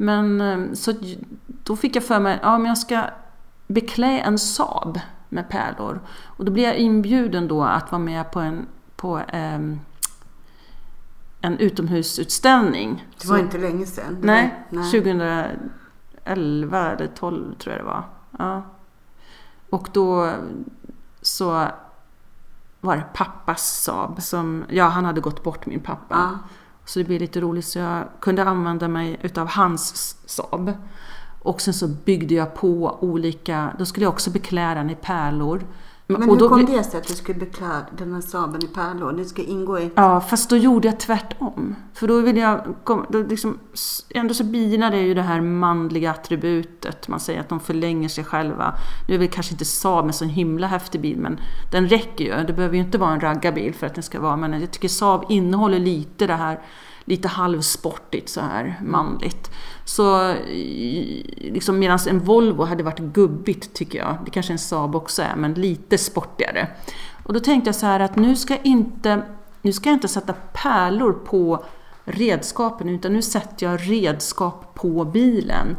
[0.00, 0.92] Men eh, så
[1.46, 3.04] då fick jag för mig att ja, jag ska
[3.66, 6.00] beklä en Saab med pärlor.
[6.24, 9.60] Och då blev jag inbjuden då att vara med på en, på, eh,
[11.40, 13.06] en utomhusutställning.
[13.20, 14.18] Det var så, inte länge sedan?
[14.22, 18.04] Nej, nej, 2011 eller 12 tror jag det var.
[18.38, 18.62] Ja.
[19.70, 20.34] Och då
[21.22, 21.66] så
[22.80, 24.22] var det pappas Saab.
[24.22, 26.14] Som, ja, han hade gått bort min pappa.
[26.14, 26.38] Ja.
[26.90, 30.72] Så det blev lite roligt så jag kunde använda mig utav hans Saab.
[31.42, 35.66] Och sen så byggde jag på olika, då skulle jag också beklä den i pärlor.
[36.18, 39.12] Men hur kom det sig att du skulle beklä den här sabeln i pärlor?
[39.12, 39.90] Det ska ingå i...
[39.94, 41.76] Ja, fast då gjorde jag tvärtom.
[41.94, 42.74] För då ville jag...
[43.08, 43.58] Då liksom,
[44.14, 47.08] ändå så binar det ju det här manliga attributet.
[47.08, 48.74] Man säger att de förlänger sig själva.
[49.08, 51.40] Nu är väl kanske inte Saab en så himla häftig bil, men
[51.72, 52.46] den räcker ju.
[52.46, 54.36] Det behöver ju inte vara en raggarbil för att den ska vara...
[54.36, 56.60] Men jag tycker Saab innehåller lite det här
[57.04, 59.50] lite halvsportigt så här manligt.
[59.84, 60.34] Så
[61.36, 65.36] liksom, medan en Volvo hade varit gubbigt tycker jag, det kanske en Saab också är,
[65.36, 66.68] men lite sportigare.
[67.22, 69.22] Och då tänkte jag så här att nu ska jag inte,
[69.62, 71.64] nu ska jag inte sätta pärlor på
[72.04, 75.76] redskapen utan nu sätter jag redskap på bilen.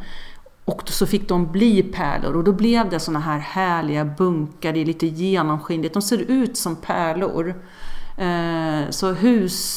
[0.66, 4.82] Och så fick de bli pärlor och då blev det såna här härliga bunkar, det
[4.82, 7.56] är lite genomskinligt, de ser ut som pärlor.
[8.22, 9.74] Eh, så husgeråd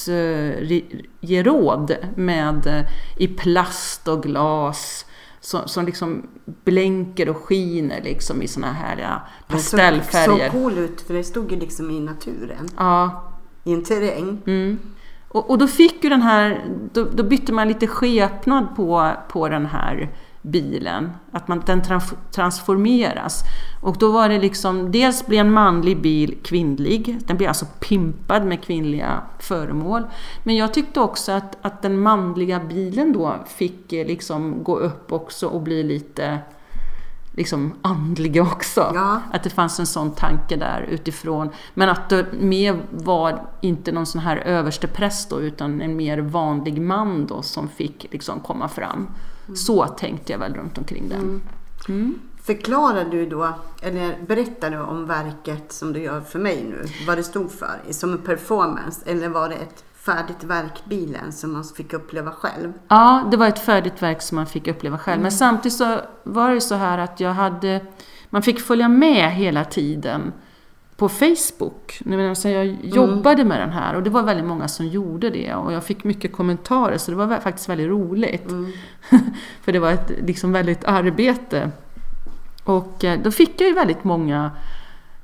[2.17, 2.85] med, eh,
[3.17, 5.07] i plast och glas
[5.41, 10.39] som, som liksom blänker och skiner liksom i såna här pastellfärger.
[10.39, 12.69] Det såg cool ut för det stod ju liksom i naturen.
[12.77, 13.25] Ja.
[13.65, 14.43] I en terräng.
[14.47, 14.79] Mm.
[15.29, 19.49] Och, och, då fick ju den här, då, då, bytte man lite skepnad på, på
[19.49, 20.11] den här
[20.45, 21.13] bilen.
[21.31, 21.83] Att man, den
[22.31, 23.43] transformeras.
[23.83, 28.45] Och då var det liksom, dels blev en manlig bil kvinnlig, den blev alltså pimpad
[28.47, 30.03] med kvinnliga föremål.
[30.43, 35.13] Men jag tyckte också att, att den manliga bilen då fick eh, liksom gå upp
[35.13, 36.39] också och bli lite
[37.33, 38.91] liksom andliga också.
[38.95, 39.21] Ja.
[39.33, 41.51] Att det fanns en sån tanke där utifrån.
[41.75, 46.81] Men att det mer var inte någon sån här överstepräst då, utan en mer vanlig
[46.81, 49.09] man då som fick liksom komma fram.
[49.47, 49.57] Mm.
[49.57, 51.21] Så tänkte jag väl runt omkring den.
[51.21, 51.43] Mm.
[51.89, 52.21] Mm.
[52.43, 53.49] Förklarar du då,
[53.83, 57.81] eller berättar du om verket som du gör för mig nu, vad det stod för?
[57.91, 62.73] Som en performance, eller var det ett färdigt verk, bilen, som man fick uppleva själv?
[62.89, 65.23] Ja, det var ett färdigt verk som man fick uppleva själv.
[65.23, 67.87] Men samtidigt så var det så här att jag hade,
[68.31, 70.33] man fick följa med hela tiden
[70.97, 72.01] på Facebook.
[72.29, 73.49] Alltså jag jobbade mm.
[73.49, 76.33] med den här och det var väldigt många som gjorde det och jag fick mycket
[76.33, 78.51] kommentarer så det var faktiskt väldigt roligt.
[78.51, 78.73] Mm.
[79.63, 81.71] För det var ett liksom väldigt arbete.
[82.65, 84.51] Och eh, då fick jag ju väldigt många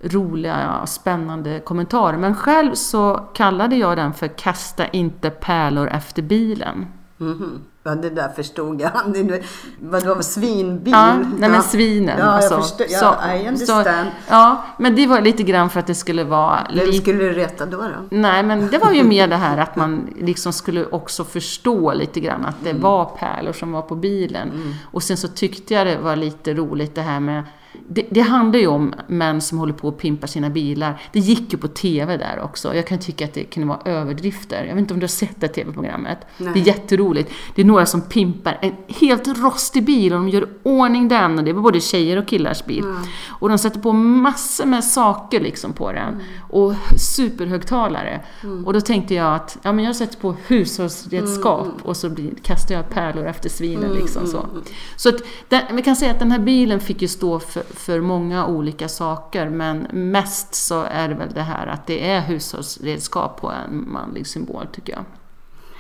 [0.01, 2.19] roliga, spännande kommentarer.
[2.19, 6.87] Men själv så kallade jag den för Kasta inte pärlor efter bilen.
[7.21, 7.61] Mm.
[7.83, 8.91] Ja, det där förstod jag.
[9.81, 10.93] Vad det var svinbil?
[10.93, 12.19] Ja, nej men svinen.
[12.19, 12.55] Ja, alltså.
[12.55, 12.87] jag förstår.
[12.91, 13.87] Ja, I understand.
[13.87, 16.67] Så, ja, men det var lite grann för att det skulle vara...
[16.75, 17.89] Vem skulle du rätta då, då?
[18.11, 22.21] Nej, men det var ju mer det här att man liksom skulle också förstå lite
[22.21, 22.83] grann att det mm.
[22.83, 24.51] var pärlor som var på bilen.
[24.51, 24.75] Mm.
[24.93, 27.43] Och sen så tyckte jag det var lite roligt det här med
[27.89, 31.03] det, det, handlar ju om män som håller på att pimpa sina bilar.
[31.13, 32.75] Det gick ju på TV där också.
[32.75, 34.65] Jag kan tycka att det kunde vara överdrifter.
[34.65, 36.19] Jag vet inte om du har sett det TV-programmet?
[36.39, 37.33] Det är jätteroligt.
[37.55, 41.39] Det är några som pimpar en helt rostig bil och de gör ordning den.
[41.39, 42.85] Och det var både tjejer och killars bil.
[42.85, 42.97] Mm.
[43.29, 46.09] Och de sätter på massor med saker liksom på den.
[46.09, 46.23] Mm.
[46.51, 48.21] Och superhögtalare.
[48.43, 48.67] Mm.
[48.67, 51.77] Och då tänkte jag att ja, men jag sätter på hushållsredskap mm.
[51.83, 53.93] och så blir, kastar jag pärlor efter svinen.
[53.93, 54.63] Liksom, så mm,
[54.97, 58.01] så att, den, vi kan säga att den här bilen fick ju stå för, för
[58.01, 59.49] många olika saker.
[59.49, 64.27] Men mest så är det väl det här att det är hushållsredskap på en manlig
[64.27, 65.05] symbol tycker jag.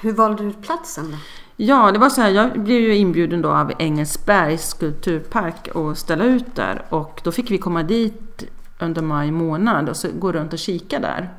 [0.01, 1.17] Hur valde du platsen då?
[1.57, 6.25] Ja, det var så här, jag blev ju inbjuden då av Engelsbergs skulpturpark att ställa
[6.25, 8.45] ut där och då fick vi komma dit
[8.79, 11.35] under maj månad och så går runt och kika där.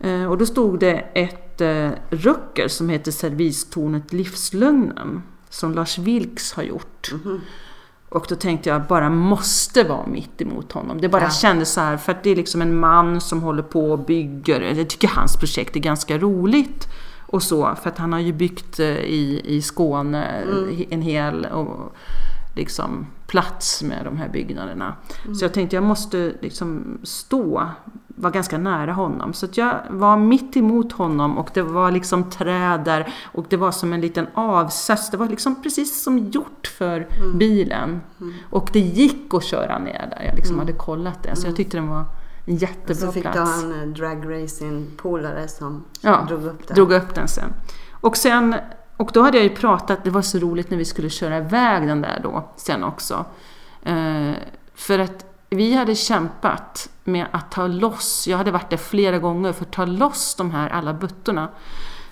[0.00, 6.52] Eh, och då stod det ett eh, rucker som heter Servistornet Livslögnen som Lars Vilks
[6.52, 7.12] har gjort.
[7.12, 7.40] Mhm.
[8.12, 11.00] Och då tänkte jag bara måste vara mitt emot honom.
[11.00, 11.30] Det bara Ja.
[11.30, 14.60] kändes så här för att det är liksom en man som håller på och bygger.
[14.60, 16.88] Jag tycker hans projekt är ganska roligt.
[17.26, 20.84] Och så, för att han har ju byggt eh, i, i Skåne Mm.
[20.90, 21.96] en hel och,
[22.56, 24.96] liksom, plats med de här byggnaderna.
[25.24, 25.34] Mm.
[25.34, 27.68] Så jag tänkte jag måste liksom stå,
[28.16, 29.32] vara ganska nära honom.
[29.32, 33.56] Så att jag var mitt emot honom och det var liksom träd där och det
[33.56, 35.10] var som en liten avsats.
[35.10, 37.38] Det var liksom precis som gjort för Mm.
[37.38, 38.00] bilen.
[38.50, 40.24] Och det gick att köra ner där.
[40.26, 41.36] Jag liksom hade kollat det.
[41.36, 42.04] Så jag tyckte den var en
[42.54, 43.62] Och jättebra så fick plats.
[43.62, 46.74] du ha en eh, dragracing-polare som Ja, drog upp den.
[46.74, 47.52] drog upp den sen.
[48.00, 48.54] Och sen
[48.96, 51.86] och då hade jag ju pratat, det var så roligt när vi skulle köra iväg
[51.88, 53.24] den där då sen också.
[53.82, 54.30] Eh,
[54.74, 59.52] för att vi hade kämpat med att ta loss, jag hade varit där flera gånger
[59.52, 61.48] för att ta loss de här alla buttorna.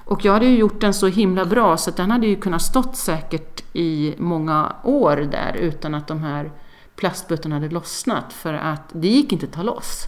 [0.04, 2.62] Och jag hade ju gjort den så himla bra så att den hade ju kunnat
[2.62, 6.50] stått säkert i många år där utan att de här
[6.96, 10.04] plastbuttorna hade lossnat för att det gick inte att ta loss.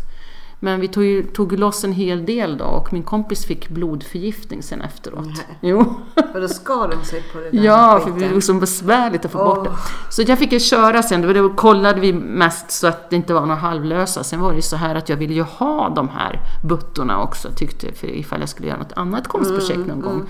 [0.65, 4.63] Men vi tog, ju, tog loss en hel del då och min kompis fick blodförgiftning
[4.63, 5.25] sen efteråt.
[5.25, 5.59] Nej.
[5.61, 5.95] Jo.
[6.35, 8.33] Och då skar de sig på det där Ja, för det skiten.
[8.35, 9.71] var så besvärligt att få bort det.
[10.11, 13.41] Så jag fick ju köra sen, då kollade vi mest så att det inte var
[13.41, 14.25] några halvlösa.
[14.25, 17.49] Sen var det ju så här att jag ville ju ha de här buttorna också,
[17.57, 20.23] tyckte för ifall jag skulle göra något annat konstprojekt någon gång.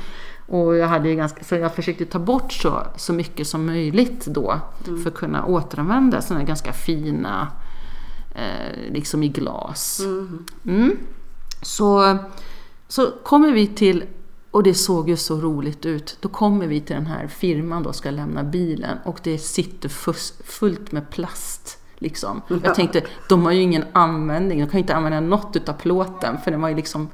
[0.47, 4.61] Och jag hade ganska, så jag försökte ta bort så, så mycket som möjligt då
[5.03, 7.49] för att kunna återanvända sådana här ganska fina,
[8.35, 10.01] eh, liksom i glas.
[10.65, 10.99] Mm.
[11.63, 12.19] Så,
[12.89, 14.05] så kommer vi till,
[14.51, 17.93] och det såg ju så roligt ut, då kommer vi till den här firman då
[17.93, 19.89] ska lämna bilen och det sitter
[20.45, 21.79] fullt med plast.
[21.99, 22.43] Liksom.
[22.65, 26.39] Jag tänkte, de har ju ingen användning, de kan ju inte använda något utav plåten
[26.45, 27.09] för den var ju liksom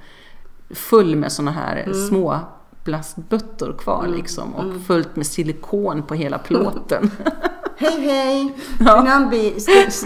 [0.71, 2.39] full med såna här små
[2.85, 7.11] plastböttor kvar liksom och fullt med silikon på hela plåten.
[7.81, 8.55] Hej hej!
[8.81, 9.03] Ja.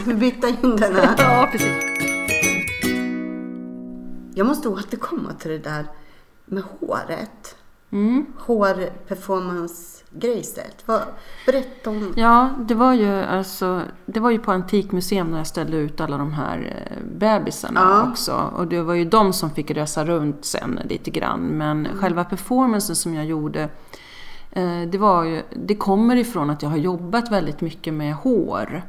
[0.07, 1.15] Vi byta här?
[1.19, 1.73] ja, precis.
[4.35, 5.87] Jag måste återkomma till det där
[6.45, 7.57] med håret.
[7.93, 8.27] Mm.
[8.39, 10.85] Hårperformance-grejset.
[11.47, 12.13] Berätta om...
[12.17, 16.19] Ja, det var ju alltså, det var ju på Antikmuseum när jag ställde ut alla
[16.19, 18.11] de här eh, bebisarna Ja.
[18.11, 18.51] också.
[18.57, 21.41] Och det var ju de som fick resa runt sen lite grann.
[21.41, 23.69] Men själva performancen som jag gjorde,
[24.53, 28.83] Eh, det var ju, det kommer ifrån att jag har jobbat väldigt mycket med hår.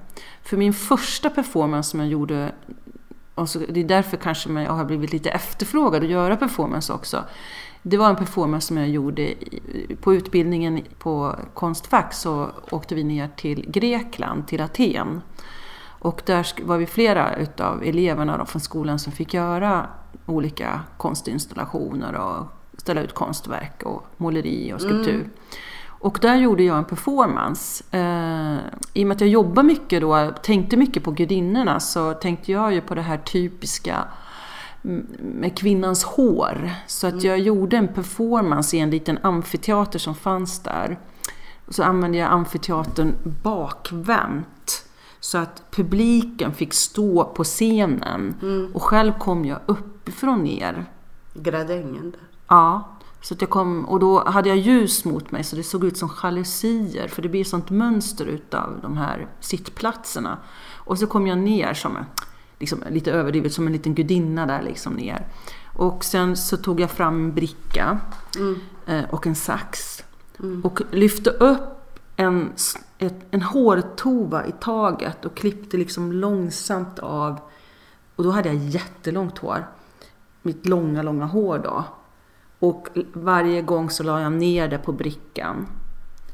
[0.44, 2.52] För min första performance som jag gjorde
[3.36, 7.24] och så, det är därför kanske jag har blivit lite efterfrågad att göra performance också.
[7.82, 9.34] Det var en performance som jag gjorde
[10.02, 15.22] på utbildningen på Konstfack så åkte vi ner till Grekland, till Aten.
[16.00, 19.88] Och där var vi flera utav eleverna från skolan som fick göra
[20.26, 22.46] olika konstinstallationer och
[22.84, 25.30] ställa ut konstverk och måleri och skulptur.
[26.04, 27.84] Och där gjorde jag en performance.
[27.92, 28.58] Eh,
[28.94, 32.74] I och med att jag jobbar mycket då, tänkte mycket på gudinnorna, så tänkte jag
[32.74, 34.04] ju på det här typiska
[34.84, 36.72] mm, med kvinnans hår.
[36.88, 41.00] Så att jag gjorde en performance i en liten amfiteater som fanns där.
[41.70, 44.86] Så använde jag amfiteatern bakvänt.
[45.20, 48.36] Så att publiken fick stå på scenen.
[48.74, 50.86] Och själv kom jag uppifrån ner.
[51.34, 52.33] Gradängen där.
[52.48, 52.90] Ja,
[53.22, 56.10] så jag kom, och då hade jag ljus mot mig så det såg ut som
[56.24, 60.38] jalusier för det blir sånt mönster utav de här sittplatserna.
[60.74, 62.06] Och så kom jag ner som en,
[62.60, 65.28] liksom, lite överdrivet, som en liten gudinna där liksom ner.
[65.74, 68.00] Och sen så tog jag fram en bricka
[68.86, 70.04] eh, och en sax
[70.64, 72.54] och lyfte upp en,
[72.98, 77.40] ett, en hårtova i taget och klippte liksom långsamt av.
[78.16, 79.68] Och då hade jag jättelångt hår.
[80.42, 81.84] Mitt långa, långa hår då.
[82.64, 85.68] Och varje gång så la jag ner det på brickan.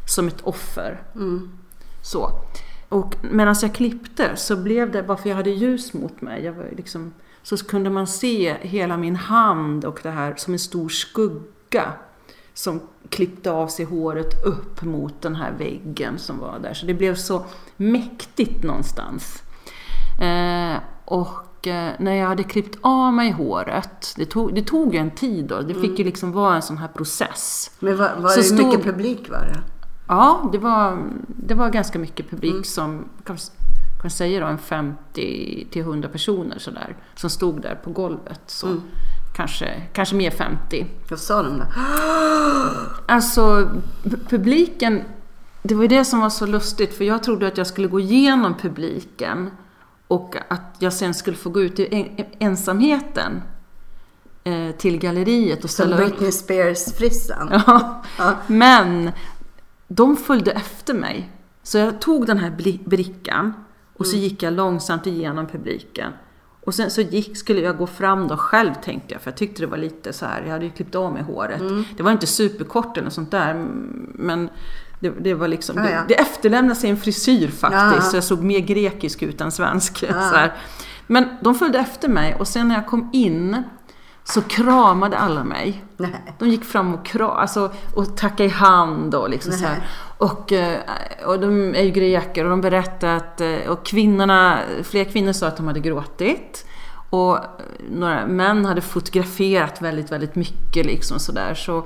[0.05, 1.01] Som ett offer.
[2.01, 2.31] Så.
[2.89, 6.53] Och medan jag klippte så blev det, bara för jag hade ljus mot mig, jag
[6.53, 7.13] var liksom,
[7.43, 11.93] så kunde man se hela min hand och det här som en stor skugga.
[12.53, 16.73] Som klippte av sig håret upp mot den här väggen som var där.
[16.73, 17.45] Så det blev så
[17.77, 19.43] mäktigt någonstans.
[20.21, 24.99] Eh, och eh, när jag hade klippt av mig håret, det tog, det tog ju
[24.99, 27.71] en tid då, det fick ju liksom vara en sån här process.
[27.79, 29.59] Men var, var det stod- mycket publik var det?
[30.07, 33.37] Ja, det var, det var ganska mycket publik som, kan,
[34.01, 38.41] kan säga då, en 50 till 100 personer sådär, som stod där på golvet.
[38.47, 38.67] Så
[39.35, 40.85] kanske, kanske mer 50.
[41.09, 41.63] Vad sa de då?
[43.07, 43.41] Alltså
[44.03, 45.03] pu- publiken,
[45.63, 47.99] det var ju det som var så lustigt för jag trodde att jag skulle gå
[47.99, 49.51] igenom publiken
[50.09, 53.41] Och att jag sen skulle få gå ut i en, ensamheten
[54.43, 56.09] eh, till galleriet och Som ställa upp.
[56.09, 57.49] Britney Spears-frissan.
[57.67, 58.03] Ja.
[58.17, 58.35] Ja.
[58.47, 59.11] Men
[59.87, 61.31] de följde efter mig.
[61.63, 63.53] Så jag tog den här brickan
[63.97, 66.11] och så gick jag långsamt igenom publiken.
[66.61, 69.61] Och sen så gick, skulle jag gå fram då själv tänkte jag, för jag tyckte
[69.61, 71.61] det var lite så här, jag hade ju klippt av mig håret.
[71.97, 73.53] Det var inte superkort eller sånt där,
[74.13, 74.49] men
[74.99, 75.97] det, det var liksom, Ja, ja.
[75.99, 78.01] Det, det efterlämnade sig en frisyr faktiskt, Ja.
[78.01, 80.03] så jag såg mer grekisk ut än svensk.
[80.03, 80.13] Ja.
[80.13, 80.53] Så här.
[81.07, 83.63] Men de följde efter mig och sen när jag kom in
[84.23, 85.83] så kramade alla mig.
[85.97, 86.35] Nej.
[86.39, 89.87] De gick fram och, kram, alltså, och tackade i hand och liksom så här.
[90.17, 90.79] Och, eh,
[91.25, 95.47] och de är ju greker och de berättade att eh, och kvinnorna, fler kvinnor sa
[95.47, 96.65] att de hade gråtit.
[97.09, 97.43] Och eh,
[97.91, 101.53] några män hade fotograferat väldigt, väldigt mycket liksom sådär.
[101.53, 101.77] Så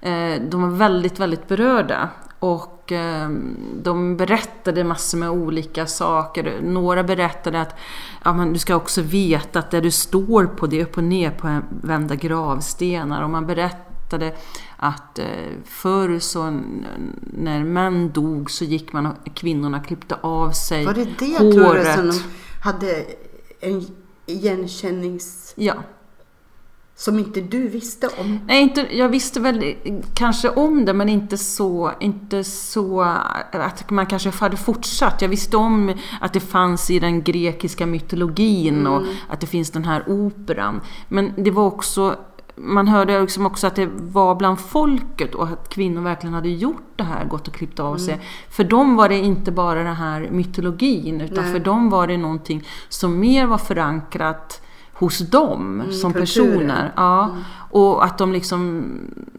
[0.00, 2.08] eh, de var väldigt, väldigt berörda.
[2.38, 3.30] Och eh,
[3.82, 6.60] de berättade massor med olika saker.
[6.62, 7.74] Några berättade att
[8.24, 11.04] ja, men du ska också veta att det du står på det är upp och
[11.04, 13.22] ner på vända gravstenar.
[13.22, 14.34] Och man berättade
[14.76, 15.26] att eh,
[15.64, 16.50] förr så
[17.20, 21.54] när män dog så gick man och kvinnorna klippte av sig Var det det håret.
[21.54, 22.20] tror du som de
[22.62, 23.04] hade
[23.60, 23.86] en
[24.26, 25.52] igenkännings...
[25.56, 25.74] Ja.
[26.98, 28.40] Som inte du visste om?
[28.46, 29.74] Nej, inte, jag visste väl
[30.14, 33.00] kanske om det men inte så, inte så
[33.52, 35.22] att man kanske hade fortsatt.
[35.22, 39.84] Jag visste om att det fanns i den grekiska mytologin och att det finns den
[39.84, 40.80] här operan.
[41.08, 42.16] Men det var också
[42.58, 46.92] man hörde liksom också att det var bland folket och att kvinnor verkligen hade gjort
[46.96, 48.20] det här, gått och klippt av sig.
[48.50, 51.52] För dem var det inte bara den här mytologin utan Nej.
[51.52, 54.62] för dem var det någonting som mer var förankrat
[54.98, 56.20] hos dem som kulturen.
[56.56, 56.92] personer.
[56.96, 57.36] Ja.
[57.70, 58.84] Och att de liksom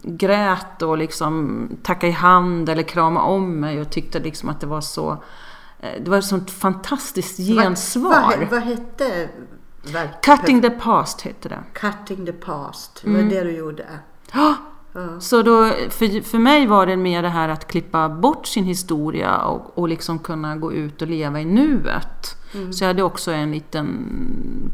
[0.02, 4.66] grät och liksom tackade i hand eller kramade om mig och tyckte liksom att det
[4.66, 5.10] var så
[5.80, 8.10] eh, det var ett sånt fantastiskt gensvar.
[8.10, 9.28] Vad, vad, vad hette
[9.92, 10.24] verk?
[10.24, 11.62] Cutting the past hette det.
[11.72, 13.00] Cutting the past.
[13.04, 13.86] Det var det du gjorde.
[15.20, 19.38] Så då, för, för mig var det mer det här att klippa bort sin historia
[19.38, 22.36] och, och liksom kunna gå ut och leva i nuet.
[22.72, 23.88] Så jag hade också en liten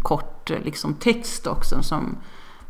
[0.03, 2.17] kort liksom, text också som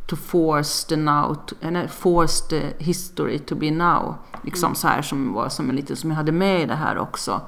[0.06, 4.14] To force the now, to, nej, force the history to be now.
[4.42, 6.98] Liksom så här som var som en liten, som jag hade med i det här
[6.98, 7.40] också.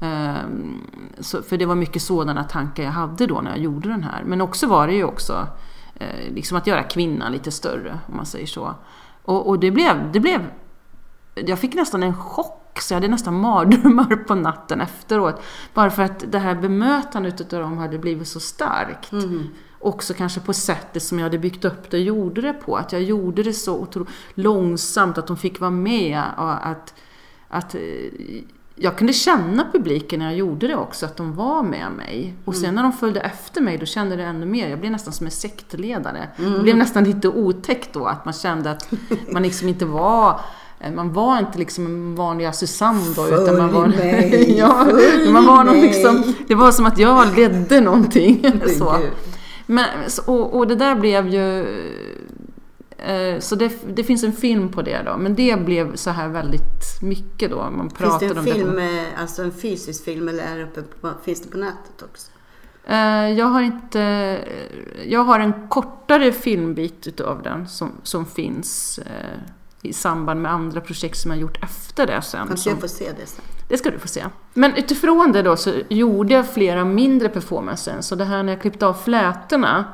[0.00, 0.80] Ehm,
[1.20, 4.22] så, för det var mycket sådana tankar jag hade då när jag gjorde den här.
[4.24, 5.46] Men också var det ju också
[5.94, 8.74] eh, liksom att göra kvinnan lite större, om man säger så.
[9.26, 10.46] Och, och det, blev, det blev...
[11.34, 15.42] Jag fick nästan en chock, så jag hade nästan mardrömmar på natten efteråt.
[15.74, 19.10] Bara för att det här bemötandet av dem hade blivit så starkt.
[19.78, 22.76] Också kanske på sättet som jag hade byggt upp det och gjorde det på.
[22.76, 26.22] Att jag gjorde det så otro- långsamt, att de fick vara med.
[26.36, 26.94] Och att,
[27.48, 27.80] att eh,
[28.78, 32.34] jag kunde känna publiken när jag gjorde det också, att de var med mig.
[32.44, 34.68] Och sen när de följde efter mig, då kände jag det ännu mer.
[34.68, 36.28] Jag blev nästan som en sektledare.
[36.36, 38.92] Det blev nästan lite otäckt då, att man kände att
[39.32, 40.40] man liksom inte var
[40.80, 43.86] eh, man var inte liksom en vanliga Susanne då, utan man var...
[43.86, 48.60] mig, ja, följ man var någon liksom, det var som att jag ledde någonting.
[48.78, 48.96] så.
[49.66, 49.86] Men,
[50.26, 51.66] och, och det där blev ju...
[53.06, 56.28] eh, Så det, det finns en film på det då, men det blev så här
[56.28, 57.70] väldigt mycket då.
[57.70, 58.82] Man Finns det en film, det.
[59.00, 62.30] eh, alltså en fysisk film eller är det uppe på, finns det på nätet också?
[62.86, 64.00] Eh, Jag har inte...
[65.06, 69.00] Jag har en kortare filmbit utav den som, som finns
[69.82, 72.48] i samband med andra projekt som jag gjort efter det sen.
[72.48, 73.44] Kanske jag får se det sen.
[73.68, 74.24] Det ska du få se.
[74.54, 78.06] Men utifrån det då så gjorde jag flera mindre performances.
[78.06, 79.84] Så det här när jag klippte av flätorna,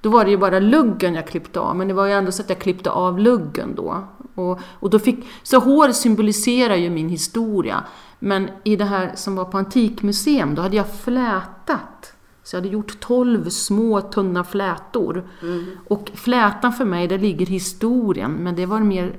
[0.00, 1.76] då var det ju bara luggen jag klippte av.
[1.76, 4.04] Men det var ju ändå så att jag klippte av luggen då.
[4.34, 7.84] Och, och då fick, så hår symboliserar ju min historia.
[8.18, 12.14] Men i det här som var på Antikmuseum, då hade jag flätat.
[12.42, 15.28] Så jag hade gjort 12 små tunna flätor.
[15.88, 18.32] Och flätan för mig, där ligger historien.
[18.32, 19.18] Men det var mer...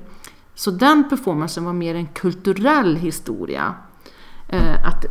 [0.54, 3.74] Så den performancen var mer en kulturell historia.
[4.48, 5.10] Eh, att eh,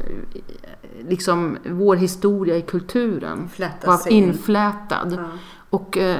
[1.10, 4.24] liksom vår historia i kulturen Flätas var in.
[4.24, 5.14] inflätad.
[5.18, 5.26] Ja.
[5.72, 6.20] Och, eh,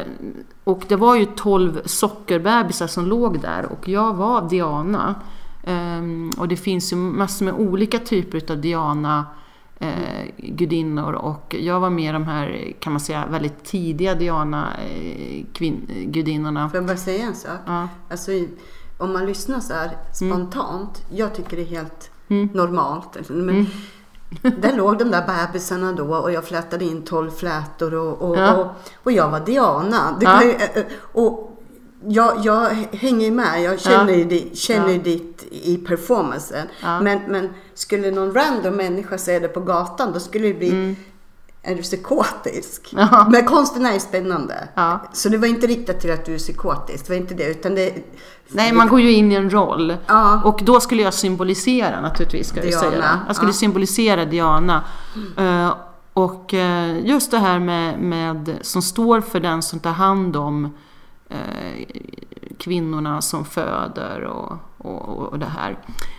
[0.64, 5.16] och det var ju 12 sockerbebisar som låg där och jag var Diana.
[5.64, 9.26] Ehm, och det finns ju massor med olika typer av Diana
[9.80, 15.46] eh, gudinnor och jag var med de här, kan man säga, väldigt tidiga Diana eh.
[16.70, 17.60] Får jag bara säga en sak?
[17.66, 17.88] Ja.
[18.10, 18.32] Alltså,
[18.98, 22.50] om man lyssnar så här spontant, jag tycker det är helt Mm.
[22.54, 23.30] normalt.
[23.30, 23.66] Men
[24.42, 28.56] Där låg de där bebisarna då och jag flätade in 12 flätor och, och, Ja.
[28.56, 28.68] och,
[29.04, 30.18] och jag var Diana.
[30.20, 30.44] Det Ja.
[30.44, 31.48] ju, eh, och
[32.08, 34.92] jag, jag hänger med, jag känner, ju di- känner Ja.
[34.94, 36.68] ju ditt i performancen.
[36.82, 37.02] Ja.
[37.02, 40.96] Men, men skulle någon random människa säga det på gatan då skulle det bli Mm.
[41.64, 42.90] Är du psykotisk?
[42.92, 43.28] Ja.
[43.32, 44.68] Men konsten är ju spännande.
[44.76, 45.02] Ja.
[45.14, 47.52] Så det var inte riktat till att du är psykotisk, det var inte det.
[47.52, 47.96] Utan det
[48.54, 49.98] Nej, man går ju in i en roll.
[50.08, 50.42] Ja.
[50.44, 53.02] Och då skulle jag symbolisera naturligtvis, ska jag Diana, säga.
[53.02, 53.20] det.
[53.28, 54.84] Jag skulle symbolisera Diana.
[55.38, 55.74] Eh,
[56.14, 60.74] och eh, just det här med, med, som står för den som tar hand om
[61.30, 61.86] eh,
[62.58, 65.78] kvinnorna som föder och, och, och det här.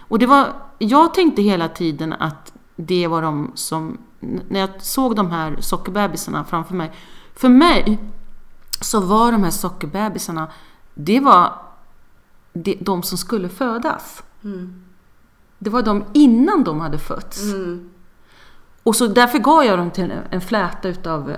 [0.09, 0.47] Och det var,
[0.78, 3.99] jag tänkte hela tiden att det var de som,
[4.49, 6.93] när jag såg de här sockerbebisarna framför mig,
[7.35, 7.99] för mig
[8.81, 10.49] så var de här sockerbebisarna,
[10.95, 11.53] det var
[12.53, 14.23] de, de som skulle födas.
[14.45, 14.85] Mm.
[15.59, 17.43] Det var de innan de hade fötts.
[17.43, 17.91] Mm.
[18.83, 21.37] Och så därför gav jag dem till en- fläta utav eh,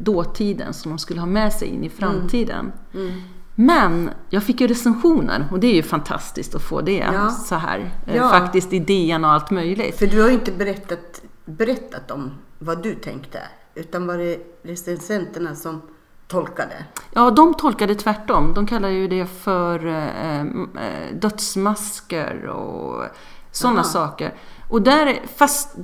[0.00, 2.72] dåtiden som de skulle ha med sig in i framtiden.
[2.94, 3.22] Mm.
[3.54, 7.30] Men jag fick ju recensioner och det är ju fantastiskt att få det Ja.
[7.30, 7.90] så här.
[8.06, 8.28] eh, Ja.
[8.30, 9.98] Faktiskt idén och allt möjligt.
[9.98, 13.38] För du har ju inte berättat, berättat om vad du tänkte.
[13.74, 15.82] Utan var det recensenterna som
[16.28, 16.84] tolkade?
[17.12, 18.52] Ja, de tolkade tvärtom.
[18.54, 23.04] De kallar ju det för eh, eh, dödsmasker och
[23.50, 24.34] sådana saker.
[24.68, 25.76] Och där, fast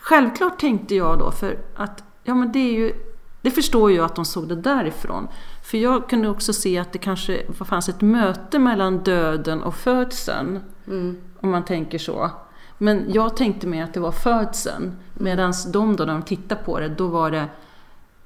[0.00, 2.92] självklart tänkte jag då för att, ja men det är ju,
[3.42, 5.28] det förstår ju att de såg det därifrån.
[5.62, 10.60] För jag kunde också se att det kanske fanns ett möte mellan döden och födseln.
[10.86, 11.16] Mm.
[11.40, 12.30] Om man tänker så.
[12.78, 14.96] Men jag tänkte mig att det var födseln.
[15.14, 17.48] Medan de då, när de tittade på det, då var det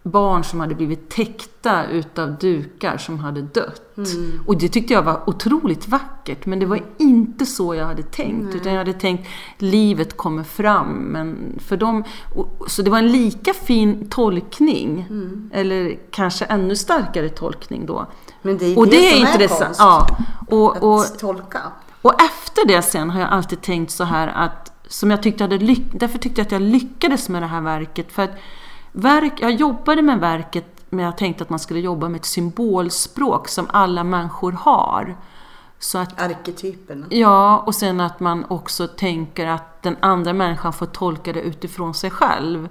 [0.03, 3.96] barn som hade blivit täckta utav dukar som hade dött.
[3.96, 4.40] Mm.
[4.46, 6.46] Och det tyckte jag var otroligt vackert.
[6.46, 8.55] Men det var inte så jag hade tänkt.
[8.55, 9.28] Utan jag hade tänkt
[9.59, 10.88] livet kommer fram.
[10.88, 12.05] Men för dem,
[12.36, 15.07] och, så det var en lika fin tolkning.
[15.11, 15.51] Mm.
[15.53, 18.07] Eller kanske ännu starkare tolkning då.
[18.42, 19.61] Men det är Och det, det är som intressant.
[19.61, 19.80] är konst.
[19.80, 20.57] Ja.
[20.57, 21.61] Och, Att och, tolka.
[22.03, 25.59] Och efter det sen har jag alltid tänkt så här att, som jag tyckte hade
[25.59, 28.12] lyck, därför tyckte jag att jag lyckades med det här verket.
[28.12, 28.34] För att
[28.92, 33.48] verk, jag jobbade med verket men jag tänkte att man skulle jobba med ett symbolspråk
[33.48, 35.16] som alla människor har.
[35.78, 37.07] Så att, Arketyperna.
[37.11, 41.94] ja, och sen att man också tänker att den andra människan får tolka det utifrån
[41.94, 42.68] sig själv.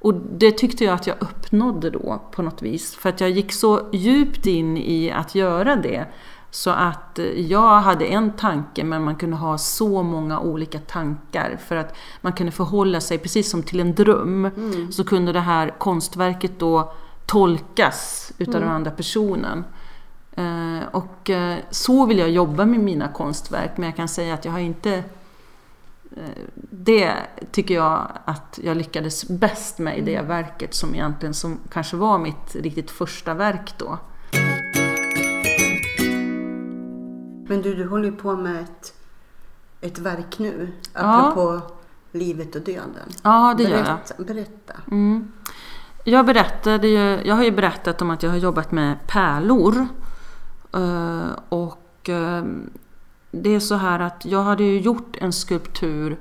[0.00, 2.94] Och det tyckte jag att jag uppnådde då på något vis.
[2.94, 6.06] För att jag gick så djupt in i att göra det.
[6.50, 11.58] Så att eh, jag hade en tanke men man kunde ha så många olika tankar.
[11.66, 14.50] För att man kunde förhålla sig precis som till en dröm.
[14.92, 16.92] Så kunde det här konstverket då
[17.26, 19.64] tolkas utav den andra personen.
[20.36, 24.44] Eh, Och eh, så vill jag jobba med mina konstverk men jag kan säga att
[24.44, 25.04] jag har inte
[26.70, 27.12] det
[27.52, 32.18] tycker jag att jag lyckades bäst med i det verket som egentligen som kanske var
[32.18, 33.98] mitt riktigt första verk då.
[37.48, 38.94] Men du, du håller ju på med ett,
[39.80, 40.72] ett verk nu.
[40.94, 41.00] Ja.
[41.00, 41.60] Apropå
[42.12, 43.08] livet och döden.
[43.22, 43.84] Ja, det gör jag.
[43.84, 44.74] berätta, Berätta.
[44.90, 45.32] Mm.
[46.04, 49.88] Jag, berättade ju, jag har ju berättat om att jag har jobbat med pärlor.
[50.74, 52.44] Eh, och eh,
[53.30, 56.18] det är så här att jag hade ju gjort en skulptur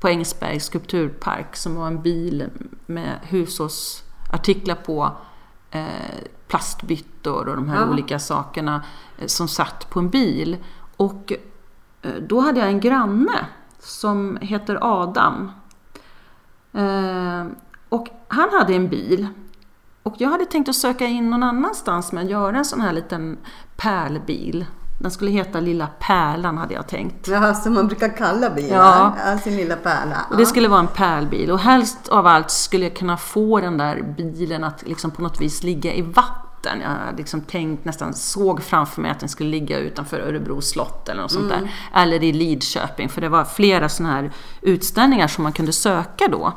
[0.00, 2.50] på Ängsbergs skulpturpark som var en bil
[2.86, 5.12] med hushållsartiklar på.
[5.70, 5.84] Eh,
[7.22, 7.90] plastbyttor och de här Ja.
[7.90, 8.82] olika sakerna
[9.18, 10.56] eh, som satt på en bil.
[10.96, 11.32] Och
[12.02, 13.46] eh, då hade jag en granne
[13.78, 15.50] som heter Adam.
[16.72, 17.46] Eh,
[17.88, 19.28] och han hade en bil.
[20.02, 22.92] Och jag hade tänkt att söka in någon annanstans med att göra en sån här
[22.92, 23.38] liten
[23.76, 24.66] pärlbil.
[25.00, 27.28] Den skulle heta Lilla Pärlan hade jag tänkt.
[27.28, 28.76] Ja, som man brukar kalla bilar.
[28.76, 29.14] Ja.
[29.24, 29.38] Ja.
[29.38, 30.16] Sin lilla pärla.
[30.30, 31.50] Och det skulle vara en pärlbil.
[31.50, 35.40] Och helst av allt skulle jag kunna få den där bilen att liksom på något
[35.40, 36.49] vis ligga i vatten.
[36.62, 41.08] Jag hade liksom tänkt, nästan såg framför mig att den skulle ligga utanför Örebro slott
[41.08, 41.70] eller något sånt där.
[41.94, 44.30] Eller i Lidköping, för det var flera sådana här
[44.62, 46.52] utställningar som man kunde söka då.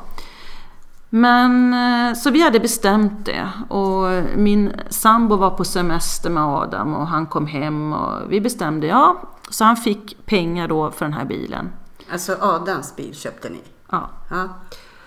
[1.10, 6.94] Men eh, så vi hade bestämt det och min sambo var på semester med Adam
[6.94, 11.14] och han kom hem och vi bestämde, ja, så han fick pengar då för den
[11.14, 11.72] här bilen.
[12.12, 13.60] Alltså Adams bil köpte ni.
[13.90, 14.10] Ja.
[14.30, 14.48] Ja.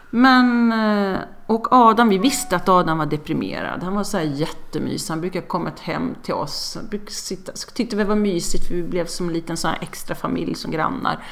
[0.09, 3.83] Men, eh, och Adam, vi visste att Adam var deprimerad.
[3.83, 5.11] Han var så här jättemysig.
[5.11, 6.77] Han brukade komma hem till oss.
[6.91, 10.15] Han sitta, tyckte vi var mysigt för vi blev som en liten så här extra
[10.15, 11.23] familj som grannar.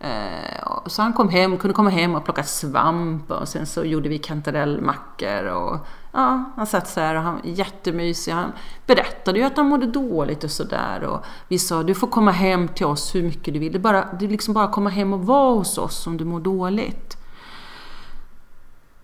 [0.00, 4.08] Eh, så han kom hem, kunde komma hem och plocka svamp och sen så gjorde
[4.08, 8.32] vi kantarellmackor och ja, han satt så här och han var jättemysig.
[8.32, 8.52] Han
[8.86, 12.86] berättade ju att han mådde dåligt och sådär vi sa du får komma hem till
[12.86, 13.72] oss hur mycket du vill.
[13.72, 16.24] Det är bara, det är liksom bara komma hem och vara hos oss om du
[16.24, 17.21] mår dåligt.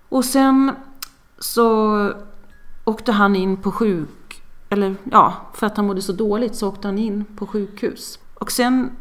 [0.09, 0.73] Och sen
[1.39, 2.13] så
[2.85, 4.43] åkte han in på sjuk...
[4.71, 8.19] Eller ja, för att han mådde så dåligt så åkte han in på sjukhus.
[8.35, 8.97] Och sen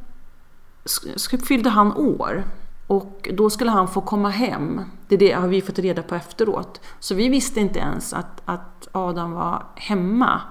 [1.47, 2.43] fyllde han år.
[2.87, 4.81] Och då skulle han få komma hem.
[5.07, 6.81] Det, är det har vi fått reda på efteråt.
[6.99, 10.41] Så vi visste inte ens att, att Adam var hemma.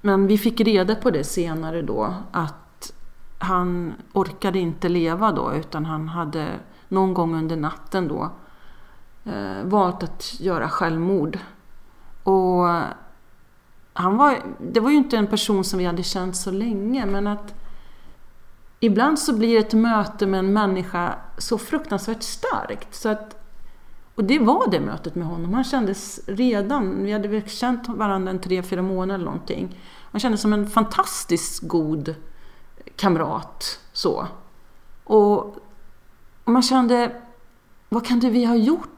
[0.00, 2.92] Men vi fick reda på det senare då, att
[3.38, 6.48] han orkade inte leva då, utan han hade
[6.88, 8.30] någon gång under natten då
[9.24, 11.38] eh, valt att göra självmord.
[12.22, 12.66] Och
[13.92, 17.26] han var, det var ju inte en person som vi hade känt så länge, men
[17.26, 17.54] att
[18.80, 22.94] ibland så blir ett möte med en människa så fruktansvärt starkt.
[22.94, 23.36] Så att,
[24.14, 25.54] och det var det mötet med honom.
[25.54, 29.80] Han kändes redan, vi hade väl känt varandra en tre, fyra månader eller någonting.
[30.12, 32.14] Han kändes som en fantastiskt god
[32.96, 33.80] kamrat.
[33.92, 34.26] Så.
[35.04, 35.38] Och,
[36.44, 37.22] och man kände,
[37.88, 38.88] vad kan det vi ha gjort?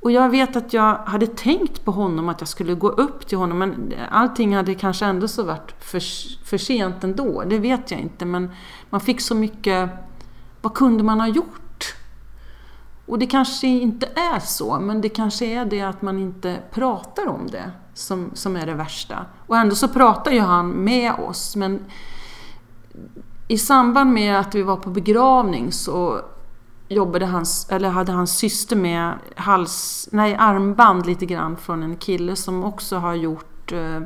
[0.00, 3.38] Och jag vet att jag hade tänkt på honom, att jag skulle gå upp till
[3.38, 6.02] honom, men allting hade kanske ändå så varit för,
[6.44, 7.44] för sent ändå.
[7.46, 8.50] Det vet jag inte, men
[8.90, 9.90] man fick så mycket...
[10.60, 11.94] Vad kunde man ha gjort?
[13.06, 17.28] Och det kanske inte är så, men det kanske är det att man inte pratar
[17.28, 19.26] om det som, som är det värsta.
[19.46, 21.84] Och ändå så pratar ju han med oss, men
[23.48, 26.20] i samband med att vi var på begravning så
[26.88, 32.36] jobbade hans, eller hade hans syster med hals, nej, armband lite grann från en kille
[32.36, 34.00] som också har gjort, eh,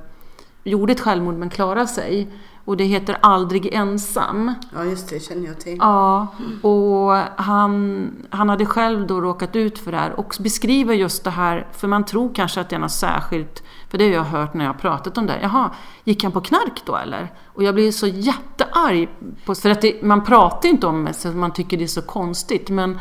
[0.64, 2.28] gjorde ett självmord men klarade sig.
[2.64, 4.54] Och det heter Aldrig ensam.
[4.74, 5.76] Ja, just det, känner jag till.
[5.80, 6.26] Ja,
[6.62, 11.30] och han, han hade själv då råkat ut för det här och beskriver just det
[11.30, 14.54] här, för man tror kanske att det är något särskilt, för det har jag hört
[14.54, 15.38] när jag har pratat om det.
[15.42, 15.70] Jaha,
[16.04, 17.32] gick han på knark då eller?
[17.46, 19.08] Och jag blir så jättearg,
[19.44, 22.02] på, för att det, man pratar inte om det, så man tycker det är så
[22.02, 22.70] konstigt.
[22.70, 22.98] Men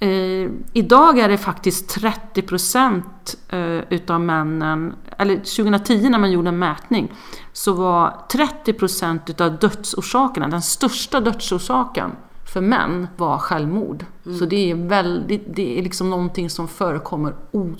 [0.00, 6.48] Eh, idag är det faktiskt 30 procent eh, utav männen, eller 2010 när man gjorde
[6.48, 7.12] en mätning,
[7.52, 12.10] så var 30 procent utav dödsorsakerna, den största dödsorsaken
[12.52, 14.04] för män var självmord.
[14.26, 14.38] Mm.
[14.38, 17.34] Så det är, väldigt, det är liksom någonting som förekommer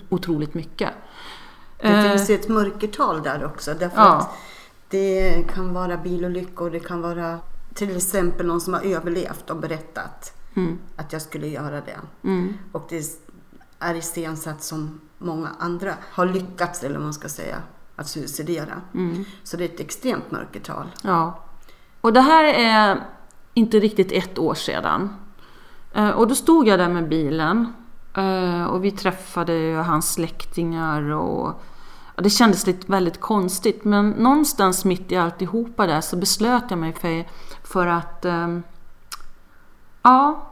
[0.09, 0.91] otroligt mycket.
[1.81, 3.75] Det eh, finns ett mörkertal där också.
[3.75, 4.15] Därför ja.
[4.15, 4.29] att
[4.89, 7.39] det kan vara bilolyckor, det kan vara
[7.75, 10.79] till exempel någon som har överlevt och berättat Mm.
[10.97, 12.01] Att jag skulle göra det.
[12.23, 12.55] Mm.
[12.73, 13.05] Och det
[13.79, 17.63] är iscensatt som många andra har lyckats, eller man ska säga,
[17.97, 18.81] att suicidera.
[18.95, 19.25] Mm.
[19.43, 20.87] Så det är ett extremt mörkertal.
[21.03, 21.45] Ja.
[22.01, 23.07] Och det här är
[23.55, 25.17] inte riktigt ett år sedan.
[25.95, 27.73] Eh, och då stod jag där med bilen
[28.15, 31.63] eh, och vi träffade hans släktingar och
[32.17, 36.93] det kändes lite väldigt konstigt men någonstans mitt i alltihopa där så beslöt jag mig
[36.93, 37.25] för,
[37.63, 38.59] för att eh,
[40.07, 40.47] Ja,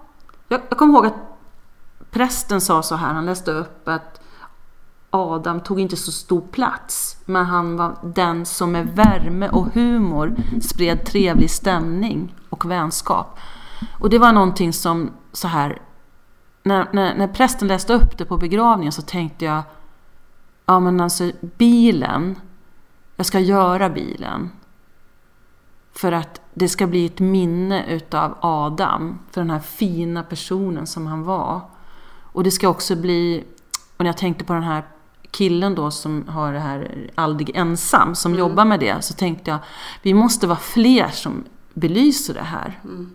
[0.49, 1.39] jag, jag kommer ihåg att
[2.11, 4.21] prästen sa så här, han läste upp att
[5.11, 10.37] Adam tog inte så stor plats, men han var den som med värme och humor
[10.63, 13.39] spred trevlig stämning och vänskap.
[14.01, 15.83] Och det var någonting som så här,
[16.63, 19.63] när, när, när prästen läste upp det på begravningen så tänkte jag,
[20.67, 22.37] ja men alltså bilen,
[23.17, 24.51] jag ska göra bilen.
[25.93, 31.07] För att det ska bli ett minne utav Adam, för den här fina personen som
[31.07, 31.61] han var.
[32.23, 33.45] Och det ska också bli,
[33.97, 34.85] och när jag tänkte på den här
[35.31, 38.39] killen då som har det här Aldrig ensam, som mm.
[38.39, 39.59] jobbar med det, så tänkte jag
[40.03, 41.45] vi måste vara fler som
[41.75, 42.81] belyser det här.
[42.85, 43.11] Mm.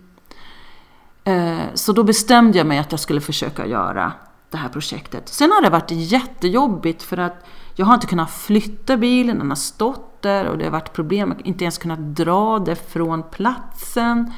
[1.24, 4.12] Eh, så då bestämde jag mig att jag skulle försöka göra
[4.50, 5.28] det här projektet.
[5.28, 9.56] Sen har det varit jättejobbigt för att jag har inte kunnat flytta bilen, den har
[9.56, 11.30] stått där och det har varit problem.
[11.30, 14.32] Har inte ens kunnat dra det från platsen.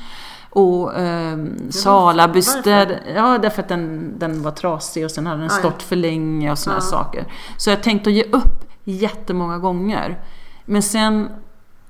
[0.50, 1.38] Och eh,
[1.70, 3.00] Sala beställde...
[3.14, 6.58] Ja, därför att den, den var trasig och sen hade den stått för länge och
[6.58, 6.90] sådana ja.
[6.90, 7.26] saker.
[7.56, 10.18] Så jag tänkte att ge upp jättemånga gånger.
[10.64, 11.28] Men sen...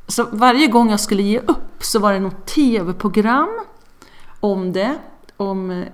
[0.07, 3.61] Så varje gång jag skulle ge upp så var det något tv-program
[4.41, 4.99] om det.
[5.37, 5.85] Om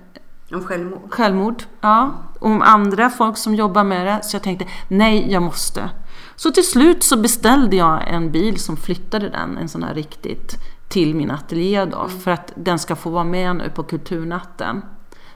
[0.52, 1.10] om självmord?
[1.10, 2.12] Självmord, ja.
[2.40, 4.20] Om andra folk som jobbar med det.
[4.22, 5.90] Så jag tänkte, nej, jag måste.
[6.38, 10.54] Så till slut så beställde jag en bil som flyttade den, en sån här riktigt,
[10.88, 11.98] till min ateljé då.
[11.98, 12.20] Mm.
[12.20, 14.82] För att den ska få vara med nu på Kulturnatten.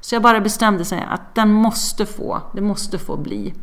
[0.00, 3.54] Så jag bara bestämde sig att den måste få, det måste få bli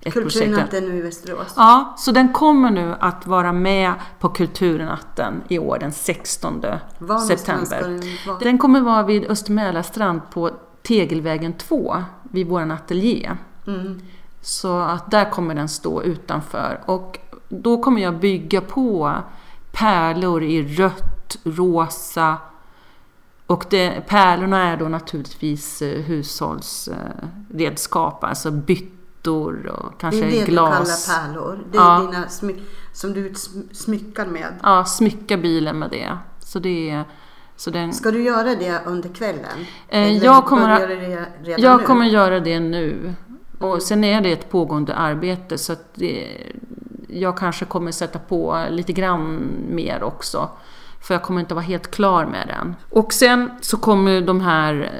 [0.00, 1.54] ett Kulturnatten nu i Västerås?
[1.56, 6.64] Ja, så den kommer nu att vara med på Kulturnatten i år den 16
[6.98, 7.82] Var september.
[7.82, 10.50] Den, den kommer vara vid Östermälarstrand på
[10.82, 13.30] Tegelvägen 2 vid vår ateljé.
[13.66, 14.00] Mm.
[14.42, 16.80] Så att där kommer den stå utanför.
[16.86, 17.18] Och
[17.48, 19.14] då kommer jag bygga på
[19.72, 22.38] pärlor i rött, rosa
[23.52, 30.30] och det, pärlorna är då naturligtvis eh, hushållsredskap, alltså byttor och kanske glas.
[30.30, 31.06] Det är det glas.
[31.06, 31.64] du kallar pärlor?
[31.72, 32.08] Det är ja.
[32.10, 32.62] dina smyck,
[32.92, 33.34] som du
[33.72, 34.54] smyckar med?
[34.62, 36.18] Ja, smycka bilen med det.
[36.38, 37.04] Så det är
[37.56, 39.66] Så den, Ska du göra det under kvällen?
[39.88, 40.68] Eh, jag kommer,
[41.44, 41.86] jag nu?
[41.86, 43.14] kommer göra det nu.
[43.64, 43.80] Och Mm.
[43.80, 46.28] sen är det ett pågående arbete så att det,
[47.08, 49.40] jag kanske kommer sätta på lite grann
[49.70, 50.48] mer också.
[51.00, 52.76] För jag kommer inte vara helt klar med den.
[52.90, 54.90] Och sen så kommer de här,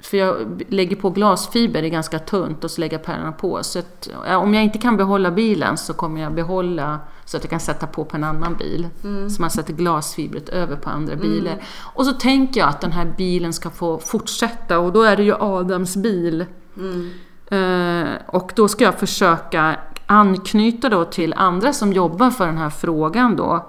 [0.00, 0.36] för jag
[0.68, 3.62] lägger på glasfiber, det är ganska tunt och så lägger jag pärlorna på.
[3.62, 7.50] Så att, om jag inte kan behålla bilen så kommer jag behålla så att jag
[7.50, 8.88] kan sätta på på en annan bil.
[9.04, 9.30] Mm.
[9.30, 11.62] Så man sätter glasfibret över på andra bilar.
[11.94, 15.22] Och så tänker jag att den här bilen ska få fortsätta och då är det
[15.22, 16.44] ju Adams bil.
[16.76, 17.10] Mm.
[17.50, 19.76] Eh, och då ska jag försöka
[20.06, 23.66] anknyta då till andra som jobbar för den här frågan då.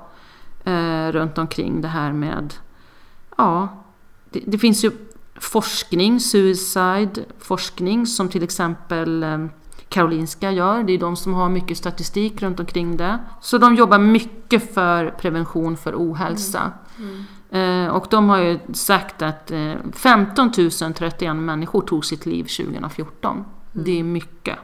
[0.64, 2.54] Eh, runt omkring det här med,
[3.38, 3.68] ja,
[4.30, 4.92] det, det finns ju
[5.40, 9.46] forskning, suicide forskning som till exempel eh,
[9.90, 10.84] Karolinska gör.
[10.84, 13.20] Det är de som har mycket statistik runt omkring det.
[13.42, 16.72] Så de jobbar mycket för prevention för ohälsa.
[17.50, 20.52] Eh, och de har ju sagt att eh, 15
[20.96, 23.46] 031 människor tog sitt liv 2014.
[23.76, 24.58] Det är mycket.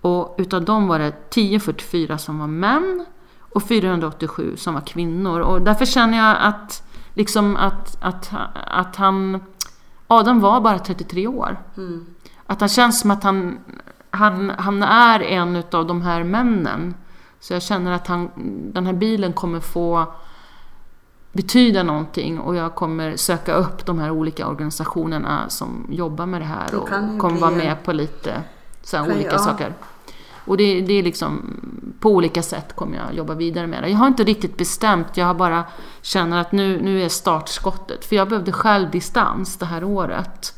[0.00, 3.06] Och utav dem var det 1044 som var män
[3.38, 5.40] och 487 som var kvinnor.
[5.40, 6.82] Och därför känner jag att,
[7.14, 8.30] liksom att, att,
[8.66, 9.40] att han...
[10.06, 11.56] Adam var bara 33 år.
[11.76, 12.06] Mm.
[12.46, 13.58] Att han känns som att han,
[14.10, 16.94] han, han är en utav de här männen.
[17.40, 18.30] Så jag känner att han,
[18.72, 20.14] den här bilen kommer få
[21.32, 26.44] betyda någonting och jag kommer söka upp de här olika organisationerna som jobbar med det
[26.44, 28.42] här kan det och kommer bli vara med på lite
[28.82, 29.38] så här olika ja.
[29.38, 29.74] saker.
[30.48, 31.60] Och det, det är liksom,
[32.00, 33.88] på olika sätt kommer jag jobba vidare med det.
[33.88, 35.64] Jag har inte riktigt bestämt, jag har bara
[36.02, 38.04] känner att nu, nu är startskottet.
[38.04, 40.54] För jag behövde själv distans det här året.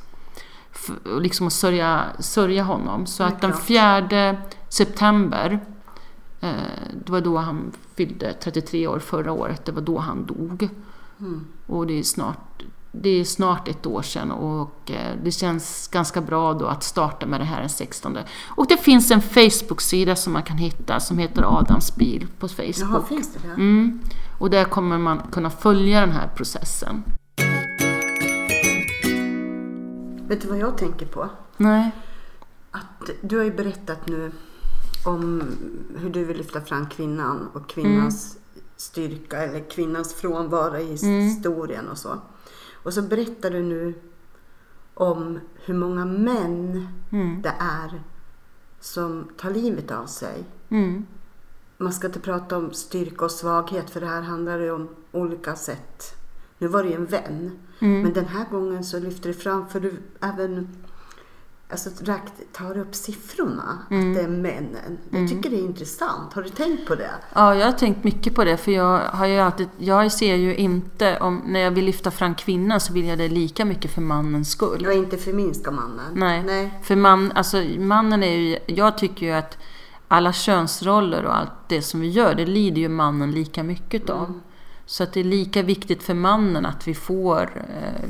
[0.72, 3.06] F- och liksom att sörja, sörja honom.
[3.06, 3.54] Så att den.
[3.56, 4.36] 4
[4.68, 5.60] september,
[6.40, 10.68] det var då han fyllde 33 år förra året, det var då han dog.
[11.20, 11.46] Mm.
[11.66, 12.62] Och det är snart,
[12.92, 17.26] det är snart ett år sedan och eh, det känns ganska bra då att starta
[17.26, 18.18] med det här den 16.
[18.48, 22.76] Och det finns en Facebook-sida som man kan hitta som heter Adams bil på Facebook.
[22.78, 23.54] Jaha, finns det det?
[23.54, 24.00] Mm.
[24.38, 27.02] Och där kommer man kunna följa den här processen.
[30.28, 31.28] Vet du vad jag tänker på?
[31.56, 31.90] Nej.
[32.70, 34.32] Att du har ju berättat nu
[35.04, 35.42] om
[35.96, 38.38] hur du vill lyfta fram kvinnan och kvinnans
[38.76, 41.20] styrka eller kvinnans frånvaro i Mm.
[41.24, 42.18] historien och så.
[42.82, 43.94] Och så berättar du nu
[44.94, 47.42] om hur många män Mm.
[47.42, 48.02] det är
[48.80, 50.44] som tar livet av sig.
[50.68, 51.06] Mm.
[51.78, 55.56] Man ska inte prata om styrka och svaghet för det här handlar ju om olika
[55.56, 56.14] sätt.
[56.58, 57.58] Nu var det ju en vän.
[57.78, 58.02] Mm.
[58.02, 60.68] Men den här gången så lyfter du fram, för du även
[61.70, 64.10] alltså, rakt, tar upp siffrorna, Mm.
[64.10, 64.98] att det är männen.
[65.10, 66.32] Jag tycker det är intressant.
[66.32, 67.10] Har du tänkt på det?
[67.34, 70.56] Ja, jag har tänkt mycket på det för jag har ju alltid, jag ser ju
[70.56, 74.00] inte, om, när jag vill lyfta fram kvinnan så vill jag det lika mycket för
[74.00, 74.82] mannens skull.
[74.82, 76.12] Jag är inte förminska mannen.
[76.14, 76.42] Nej.
[76.42, 76.74] Nej.
[76.82, 79.58] För man, alltså, mannen är ju, jag tycker ju att
[80.08, 84.40] alla könsroller och allt det som vi gör, det lider ju mannen lika mycket av.
[84.86, 88.08] Så att det är lika viktigt för mannen att vi får eh,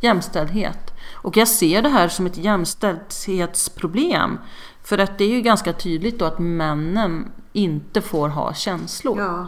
[0.00, 0.94] jämställdhet.
[1.12, 4.38] Och jag ser det här som ett jämställdhetsproblem.
[4.82, 9.20] För att det är ju ganska tydligt då att männen inte får ha känslor.
[9.20, 9.46] Ja.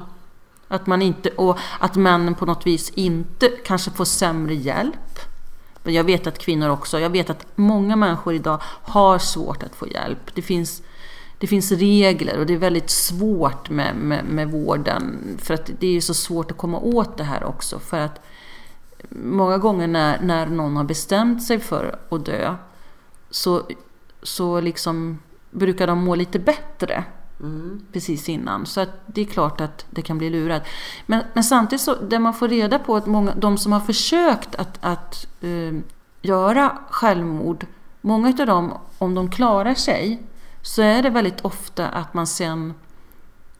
[0.69, 5.19] Att man inte, och att männen på något vis inte kanske får sämre hjälp.
[5.83, 9.75] Men jag vet att kvinnor också, jag vet att många människor idag har svårt att
[9.75, 10.35] få hjälp.
[10.35, 10.83] Det finns,
[11.39, 15.19] det finns regler och det är väldigt svårt med, med, med vården.
[15.43, 17.79] För att det är så svårt att komma åt det här också.
[17.79, 18.21] För att
[19.09, 22.55] många gånger när, när någon har bestämt sig för att dö
[23.31, 23.63] så,
[24.23, 25.19] så liksom
[25.51, 27.05] brukar de må lite bättre
[27.41, 27.81] Mm.
[27.93, 28.67] precis innan.
[28.67, 30.63] Så det är klart att det kan bli lurat.
[31.07, 34.55] Men, men samtidigt så, det man får reda på att många, de som har försökt
[34.55, 35.79] att, att eh,
[36.23, 37.67] göra självmord,
[38.01, 40.23] många av dem, om de klarar sig,
[40.63, 42.75] så är det väldigt ofta att man sen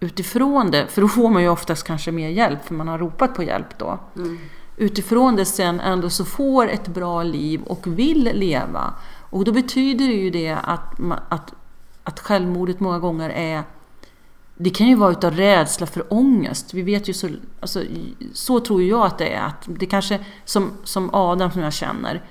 [0.01, 3.35] utifrån det, för då får man ju oftast kanske mer hjälp, för man har ropat
[3.35, 3.99] på hjälp då.
[4.17, 4.39] Mm.
[4.81, 8.95] Utifrån det sen ändå så får ett bra liv och vill leva.
[9.31, 10.95] Och då betyder det ju det att,
[11.29, 11.55] att,
[12.05, 13.63] att självmordet många gånger är
[14.55, 16.75] det kan ju vara utav rädsla för ångest.
[16.75, 17.29] Vi vet ju så,
[17.61, 17.83] alltså,
[18.33, 19.43] så tror jag att det är.
[19.43, 22.25] Att det kanske, som, som Adam som jag känner.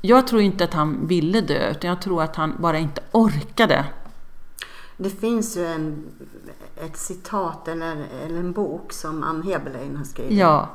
[0.00, 3.84] Jag tror inte att han ville dö, utan jag tror att han bara inte orkade.
[4.96, 6.06] Det finns ju en,
[6.76, 10.38] ett citat eller, eller en bok som Ann Heberlein har skrivit.
[10.38, 10.68] Ja,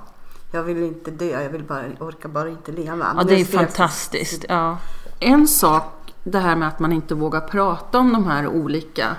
[0.51, 3.13] Jag vill inte dö, jag vill bara, orkar bara inte leva.
[3.17, 4.45] ja det är fantastiskt.
[4.49, 4.77] Ja.
[5.19, 9.15] En sak, det här med att man inte vågar prata om de här olika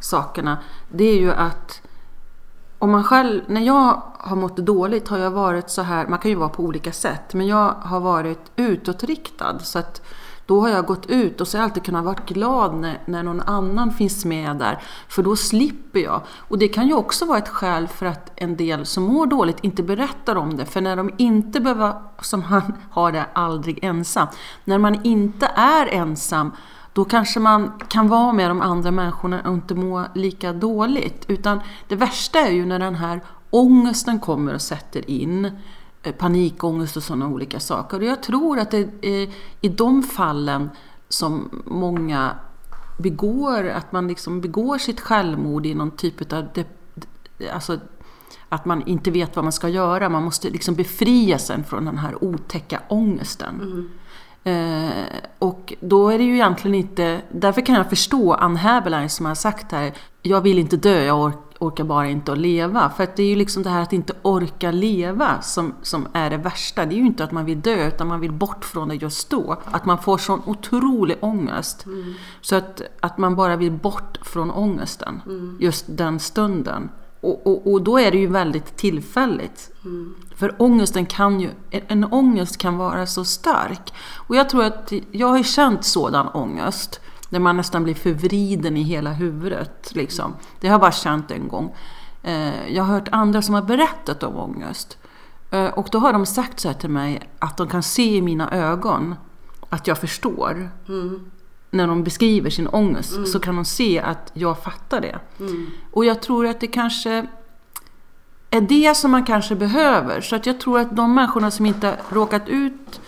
[0.00, 0.58] sakerna,
[0.88, 1.82] det är ju att
[2.78, 6.30] om man själv, när jag har mått dåligt har jag varit så här, man kan
[6.30, 9.58] ju vara på olika sätt, men jag har varit utåtriktad.
[9.58, 10.02] Så att
[10.46, 13.22] då har jag gått ut och så har jag alltid kunnat vara glad när, när
[13.22, 14.82] någon annan finns med där.
[15.08, 16.20] För då slipper jag.
[16.48, 19.58] Och det kan ju också vara ett skäl för att en del som mår dåligt
[19.60, 20.66] inte berättar om det.
[20.66, 24.26] För när de inte behöver, som han har det, aldrig ensam.
[24.64, 26.52] När man inte är ensam
[26.92, 31.24] då kanske man kan vara med de andra människorna och inte må lika dåligt.
[31.28, 33.20] Utan det värsta är ju när den här
[33.50, 35.50] ångesten kommer och sätter in.
[36.02, 37.98] Eh, panikångest och sådana olika saker.
[37.98, 40.70] Och jag tror att det är i de fallen
[41.08, 42.36] som många
[42.98, 46.64] begår, att man liksom begår sitt självmord i någon typ av de,
[47.52, 47.78] alltså
[48.48, 50.08] att man inte vet vad man ska göra.
[50.08, 53.60] Man måste liksom befria sig från den här otäcka ångesten.
[53.60, 53.88] Mm.
[54.44, 55.04] Eh,
[55.38, 59.34] och då är det ju egentligen inte, därför kan jag förstå Ann Häberlein som har
[59.34, 59.92] sagt här,
[60.22, 62.90] jag vill inte dö, jag ork, orkar bara inte att leva.
[62.90, 66.30] För att det är ju liksom det här att inte orka leva som, som är
[66.30, 66.86] det värsta.
[66.86, 69.30] Det är ju inte att man vill dö, utan man vill bort från det just
[69.30, 69.56] då.
[69.64, 71.86] Att man får sån otrolig ångest.
[71.86, 72.14] Mm.
[72.40, 75.56] Så att, att man bara vill bort från ångesten, mm.
[75.60, 76.90] just den stunden.
[77.20, 79.70] Och, och, och, då är det ju väldigt tillfälligt.
[79.84, 80.14] Mm.
[80.36, 83.92] För ångesten kan ju, en ångest kan vara så stark.
[84.14, 87.00] Och jag tror att jag har känt sådan ångest.
[87.32, 89.94] När man nästan blir förvriden i hela huvudet.
[89.94, 90.34] Liksom.
[90.60, 91.74] Det har jag bara känt en gång.
[92.22, 94.98] Eh, jag har hört andra som har berättat om ångest.
[95.50, 98.22] Eh, och då har de sagt så här till mig att de kan se i
[98.22, 99.14] mina ögon
[99.70, 100.70] att jag förstår.
[100.88, 101.30] Mm
[101.72, 103.26] när de beskriver sin ångest mm.
[103.26, 105.18] så kan de se att jag fattar det.
[105.40, 105.70] Mm.
[105.90, 107.26] Och jag tror att det kanske
[108.50, 110.20] är det som man kanske behöver.
[110.20, 113.00] Så att jag tror att de människorna som inte råkat ut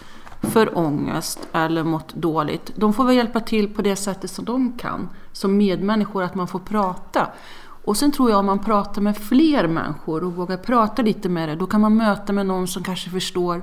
[0.47, 4.73] för ångest eller mått dåligt, de får väl hjälpa till på det sättet som de
[4.73, 5.09] kan.
[5.33, 7.29] Som medmänniskor, att man får prata.
[7.85, 11.49] Och sen tror jag om man pratar med fler människor och vågar prata lite med
[11.49, 13.63] det, då kan man möta med någon som kanske förstår.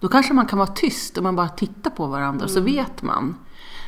[0.00, 2.54] Då kanske man kan vara tyst och man bara tittar på varandra, mm.
[2.54, 3.36] så vet man.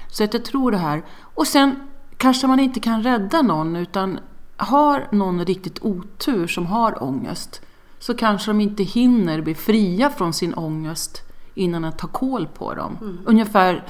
[0.09, 1.05] Så att jag tror det här.
[1.21, 1.77] Och sen
[2.17, 4.19] kanske man inte kan rädda någon utan
[4.57, 7.61] har någon riktigt otur som har ångest
[7.99, 11.23] så kanske de inte hinner bli fria från sin ångest
[11.57, 12.99] innan att tar koll på dem.
[13.01, 13.19] Mm.
[13.25, 13.85] Ungefär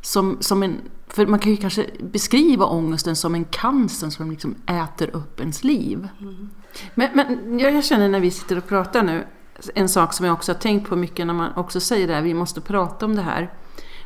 [0.00, 0.80] som, som en...
[1.08, 5.64] För man kan ju kanske beskriva ångesten som en cancer som liksom äter upp ens
[5.64, 6.08] liv.
[6.20, 6.50] Mm.
[6.94, 9.26] Men, men jag känner när vi sitter och pratar nu,
[9.74, 12.22] en sak som jag också har tänkt på mycket när man också säger det här,
[12.22, 13.52] vi måste prata om det här.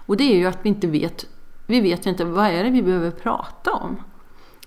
[0.07, 1.27] Och det är ju att vi inte vet
[1.67, 3.97] vi vet ju inte vad är det vi behöver prata om.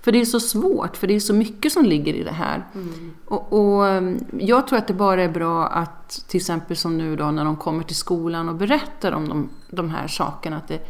[0.06, 2.66] För det är så svårt, för det är så mycket som ligger i det här.
[2.76, 3.14] Mm.
[3.26, 7.16] Och, och, um, jag tror att det bara är bra att, till exempel som nu
[7.16, 10.88] då när de kommer till skolan och berättar om de, de här sakerna, att det,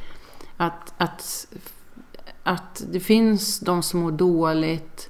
[0.57, 1.47] att, att,
[2.43, 5.09] att det finns de som mår dåligt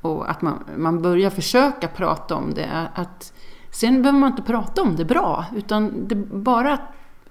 [0.00, 2.88] och att man, man börjar försöka prata om det.
[2.94, 3.32] Att,
[3.70, 6.78] sen behöver man inte prata om det bra, utan det bara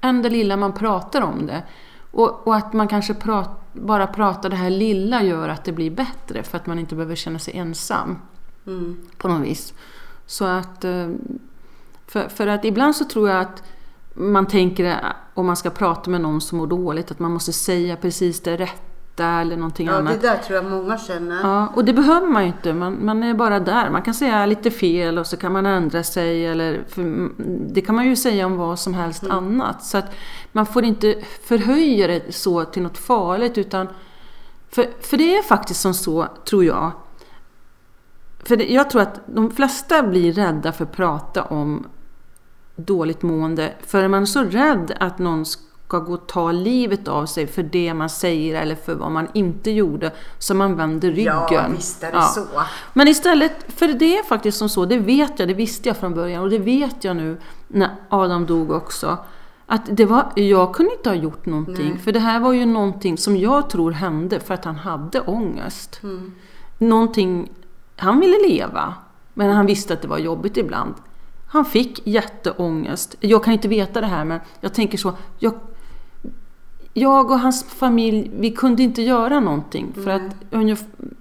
[0.01, 1.63] än det lilla man pratar om det
[2.11, 5.91] och, och att man kanske prat, bara pratar det här lilla gör att det blir
[5.91, 8.17] bättre för att man inte behöver känna sig ensam.
[8.67, 8.97] Mm.
[9.17, 9.73] På något vis.
[10.25, 11.09] Så att, eh,
[12.07, 13.63] för, för att ibland så tror jag att
[14.13, 17.95] man tänker om man ska prata med någon som mår dåligt att man måste säga
[17.95, 18.90] precis det rätta
[19.25, 20.13] eller någonting ja, annat.
[20.13, 21.41] Ja, det där tror jag många känner.
[21.41, 22.73] Ja, och det behöver man ju inte.
[22.73, 23.89] Man, man är bara där.
[23.89, 26.47] Man kan säga lite fel och så kan man ändra sig.
[26.47, 26.83] Eller,
[27.73, 29.37] det kan man ju säga om vad som helst mm.
[29.37, 29.83] annat.
[29.83, 30.15] Så att
[30.51, 33.57] man får inte förhöja det så till något farligt.
[33.57, 33.87] Utan,
[34.69, 36.91] för, för det är faktiskt som så, tror jag.
[38.43, 41.85] För det, jag tror att de flesta blir rädda för att prata om
[42.75, 43.73] dåligt mående.
[43.85, 45.45] För man är så rädd att någon
[45.91, 49.27] ska gå och ta livet av sig för det man säger eller för vad man
[49.33, 51.35] inte gjorde, så man vänder ryggen.
[51.51, 52.23] Ja, visst är det ja.
[52.23, 52.45] så.
[52.93, 56.13] Men istället, för det är faktiskt som så, det vet jag, det visste jag från
[56.13, 57.37] början och det vet jag nu
[57.67, 59.17] när Adam dog också.
[59.65, 61.99] Att det var, jag kunde inte ha gjort någonting, Nej.
[61.99, 65.99] för det här var ju någonting som jag tror hände för att han hade ångest.
[66.03, 66.31] Mm.
[66.77, 67.51] Någonting,
[67.95, 68.93] han ville leva,
[69.33, 70.93] men han visste att det var jobbigt ibland.
[71.47, 73.15] Han fick jätteångest.
[73.19, 75.53] Jag kan inte veta det här men jag tänker så, jag,
[76.93, 79.93] jag och hans familj, vi kunde inte göra någonting.
[79.93, 80.21] För att,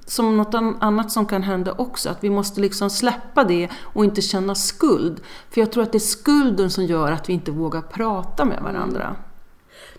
[0.07, 4.23] som något annat som kan hända också, att vi måste liksom släppa det och inte
[4.23, 5.21] känna skuld.
[5.51, 8.62] För jag tror att det är skulden som gör att vi inte vågar prata med
[8.62, 9.03] varandra.
[9.03, 9.16] Mm.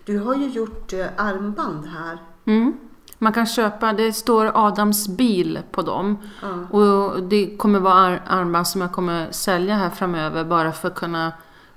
[0.04, 2.18] Du har ju gjort eh, armband här.
[2.44, 2.72] Mm.
[3.18, 6.18] Man kan köpa, det står Adams bil på dem.
[6.42, 6.66] Mm.
[6.66, 11.32] Och det kommer vara armband som jag kommer sälja här framöver bara för att kunna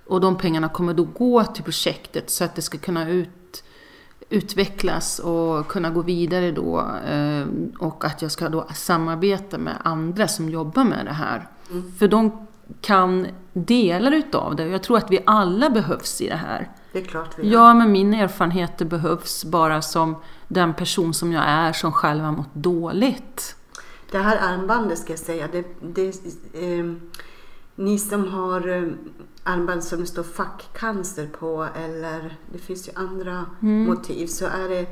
[0.08, 3.30] och de pengarna kommer då gå till projektet så att det ska kunna ut
[4.30, 6.80] utvecklas och kunna gå vidare då.
[7.08, 7.46] Eh,
[7.80, 11.48] och att jag ska då samarbeta med andra som jobbar med det här.
[11.72, 11.92] Mm.
[11.92, 12.48] För de
[12.82, 14.68] kan delar utav det.
[14.68, 16.70] Jag tror att vi alla behövs i det här.
[16.92, 17.54] Det är klart vi gör.
[17.54, 20.16] Ja, men min erfarenheter behövs bara som
[20.48, 23.56] den person som jag är som själv har mått dåligt.
[24.12, 26.08] Det här armbandet ska jag säga, det, det,
[26.54, 26.86] eh,
[27.76, 28.90] ni som har eh,
[29.46, 34.86] armband som det står fackcancer på eller det finns ju andra motiv så är det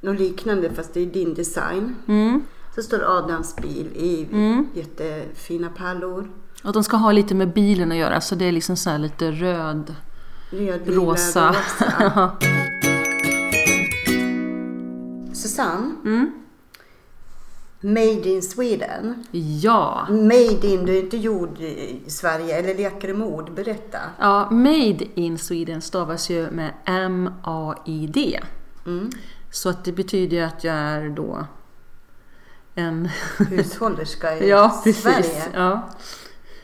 [0.00, 1.94] något liknande fast det är din design.
[2.08, 2.42] Mm.
[2.74, 4.66] Så står Adams bil i Mm.
[4.74, 6.30] jättefina pärlor.
[6.64, 8.98] Och de ska ha lite med bilen att göra, så det är liksom så här
[8.98, 9.94] lite röd,
[10.50, 11.48] Röd, rosa.
[11.48, 12.30] rosa.
[15.34, 16.30] Susanne, mm.
[17.84, 19.24] Made in Sweden.
[19.62, 20.06] Ja.
[20.10, 23.54] Made in, du är inte gjord i Sverige eller leker du med ord?
[23.54, 23.98] Berätta.
[24.18, 28.40] ja, Made in Sweden stavas ju med M-A-I-D.
[28.86, 29.10] Mm.
[29.50, 31.46] Så att det betyder ju att jag är då
[32.74, 33.08] en...
[33.38, 35.02] Hushållerska i ja, precis.
[35.02, 35.42] Sverige.
[35.54, 35.88] Ja.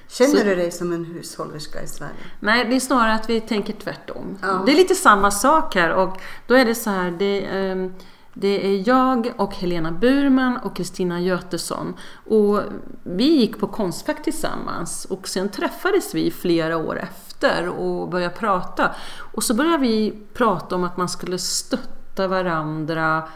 [0.09, 2.13] Känner Så- du dig som en hushållerska i Sverige?
[2.41, 4.39] Nej, det är snarare att vi tänker tvärtom.
[4.43, 4.63] Ja.
[4.67, 6.17] Det är lite samma sak här och
[6.47, 7.95] då är det så här, det, ehm,
[8.35, 11.95] det är jag och Helena Burman och Kristina Götesson
[12.27, 12.61] och
[13.03, 18.95] vi gick på Konstfack tillsammans och sen träffades vi flera år efter och började prata.
[19.35, 23.29] Och så började vi prata om att man skulle stötta varandra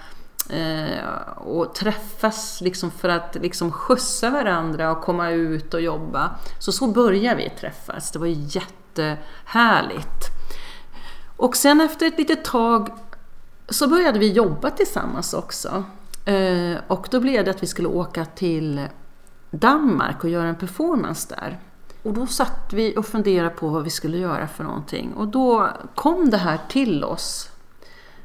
[0.50, 6.30] eh, och träffas liksom för att liksom skjutsa varandra och komma ut och jobba.
[6.58, 8.10] Så så började vi träffas.
[8.10, 10.34] Det var jättehärligt.
[11.36, 12.90] Och sen efter ett litet tag
[13.68, 15.84] så började vi jobba tillsammans också.
[16.24, 18.88] Eh, och då blev det att vi skulle åka till
[19.50, 21.58] Danmark och göra en performance där.
[22.02, 25.12] Och då satt vi och funderade på vad vi skulle göra för någonting.
[25.12, 27.50] Och då kom det här till oss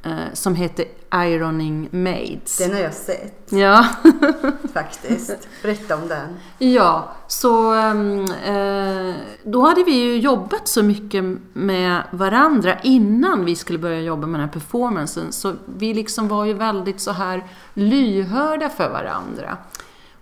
[0.03, 2.57] eh, som heter Ironing Maids.
[2.57, 3.85] Den har jag sett Ja.
[4.73, 5.47] faktiskt.
[5.61, 6.39] Berätta om den.
[6.57, 9.08] Ja, så ehm, eh,
[9.51, 11.23] då hade vi ju jobbat så mycket
[11.53, 15.31] med varandra innan vi skulle börja jobba med den här performancen.
[15.31, 17.43] Så vi liksom var ju väldigt så här
[17.73, 19.57] lyhörda för varandra.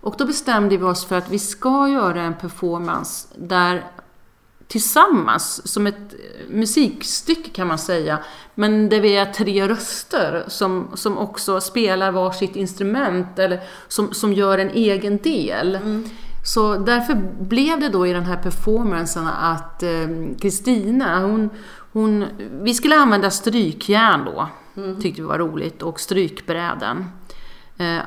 [0.00, 3.84] Och då bestämde vi oss för att vi ska göra en performance där
[4.68, 6.14] tillsammans, som ett
[6.50, 8.18] musikstycke kan man säga,
[8.54, 14.32] men där vi är tre röster som, som också spelar varsitt instrument eller som, som
[14.32, 15.74] gör en egen del.
[15.74, 16.10] Mm.
[16.48, 20.08] Så därför blev det då i den här performancen att eh,
[20.40, 21.50] Kristina, hon,
[21.92, 22.24] hon,
[22.62, 24.48] vi skulle använda strykjärn då,
[25.00, 27.04] tyckte vi var roligt, och strykbräden.
[27.78, 27.98] Eh,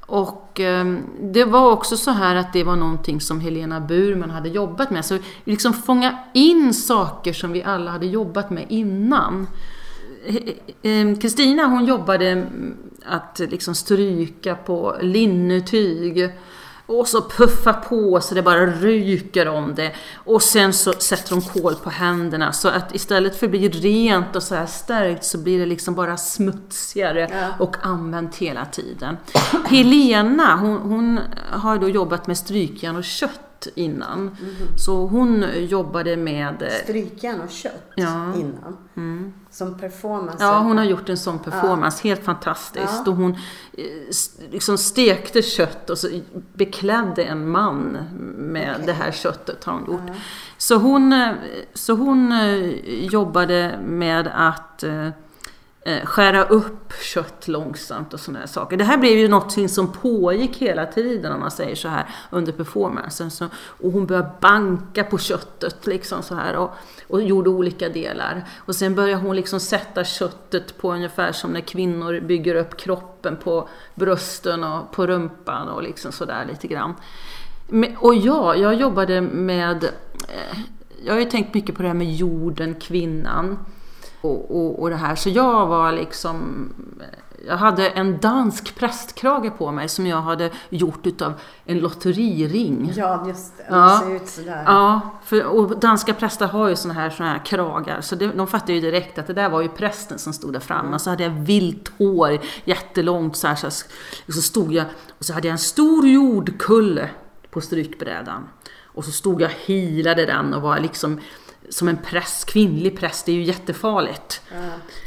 [0.00, 4.48] och eh, det var också så här att det var någonting som Helena Burman hade
[4.48, 5.04] jobbat med.
[5.04, 9.46] Så vi liksom fånga in saker som vi alla hade jobbat med innan.
[10.26, 16.30] Eh, eh, Kristina hon jobbade mm, att liksom stryka på linnetyg.
[16.86, 19.92] Och så puffa på så det bara ryker om det.
[20.14, 24.36] Och sen så sätter hon kol på händerna så att istället för att bli rent
[24.36, 27.48] och så här stärkt så blir det liksom bara smutsigare Ja.
[27.64, 29.16] och använt hela tiden.
[29.66, 31.20] Helena, hon, hon
[31.50, 33.40] har då jobbat med strykjärn och kött
[33.74, 34.36] innan.
[34.76, 36.62] Så hon jobbade med...
[36.62, 38.34] eh, Strykjärn och kött Ja.
[38.34, 38.76] innan.
[39.50, 40.44] Som performance.
[40.44, 43.02] Ja, hon har gjort en sån performance, helt fantastiskt.
[43.06, 43.10] Ja.
[43.10, 43.84] Och hon eh,
[44.50, 46.08] liksom stekte kött och så
[46.54, 47.98] beklädde en man
[48.36, 48.86] med Okej.
[48.86, 50.16] det här köttet har hon gjort.
[50.58, 51.30] Så hon, eh,
[51.74, 52.34] så hon
[52.86, 54.84] jobbade med att
[55.84, 58.76] Eh, skära upp kött långsamt och sådana här saker.
[58.76, 62.52] Det här blev ju någonting som pågick hela tiden om man säger så här under
[62.52, 63.30] performancen.
[63.30, 66.70] Så, och hon började banka på köttet liksom så här och,
[67.08, 68.48] och gjorde olika delar.
[68.58, 73.36] Och sen började hon liksom sätta köttet på ungefär som när kvinnor bygger upp kroppen
[73.36, 76.94] på brösten och på rumpan och liksom sådär lite grann.
[77.98, 79.84] Och ja, jag jobbade med,
[80.28, 80.58] eh,
[81.04, 83.58] jag har ju tänkt mycket på det här med jorden, kvinnan
[84.22, 85.14] och, och, och det här.
[85.14, 86.68] Så jag var liksom,
[87.46, 91.32] jag hade en dansk prästkrage på mig som jag hade gjort utav
[91.64, 92.92] en lotteriring.
[92.96, 93.66] Ja, just det.
[93.70, 94.02] Ja.
[94.04, 94.62] Ser ut sådär.
[94.66, 98.46] Ja, för, och danska präster har ju såna här, såna här kragar, så det, de
[98.46, 100.94] fattar ju direkt att det där var ju prästen som stod där framme.
[100.94, 104.86] Och så hade jag vilt hår, jättelångt så här, så, här, så stod jag,
[105.18, 107.08] och så hade jag en stor jordkulle
[107.50, 108.48] på strykbrädan.
[108.94, 111.20] Och så stod jag och hilade den och var liksom
[111.72, 114.40] som en präst, kvinnlig präst, det är ju jättefarligt.
[114.52, 114.56] Ja.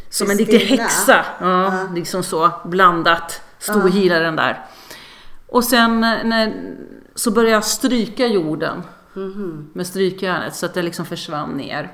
[0.10, 1.88] Som en riktig häxa, ja, Ja.
[1.96, 3.42] liksom så blandat.
[3.60, 3.90] Stod Ja.
[4.20, 4.66] den där.
[5.48, 6.54] Och sen eh, när,
[7.16, 8.84] så började jag stryka jorden
[9.74, 11.92] med strykjärnet så att det liksom försvann ner.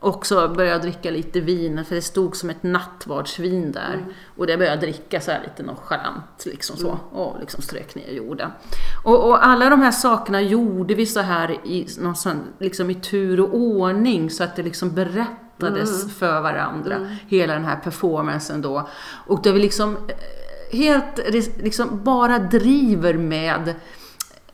[0.00, 4.04] Och så började jag dricka lite vin för det stod som ett nattvardsvin där.
[4.36, 8.10] Och det började jag dricka så här lite nonchalant liksom så och liksom strök ner
[8.10, 8.50] jorden.
[9.04, 12.94] Och, och alla de här sakerna gjorde vi så här i, någon sån, liksom i
[12.94, 17.08] tur och ordning så att det liksom berättades för varandra.
[17.28, 18.88] Hela den här performancen då.
[19.26, 21.30] Och där vi liksom eh, helt
[21.62, 23.74] liksom bara driver med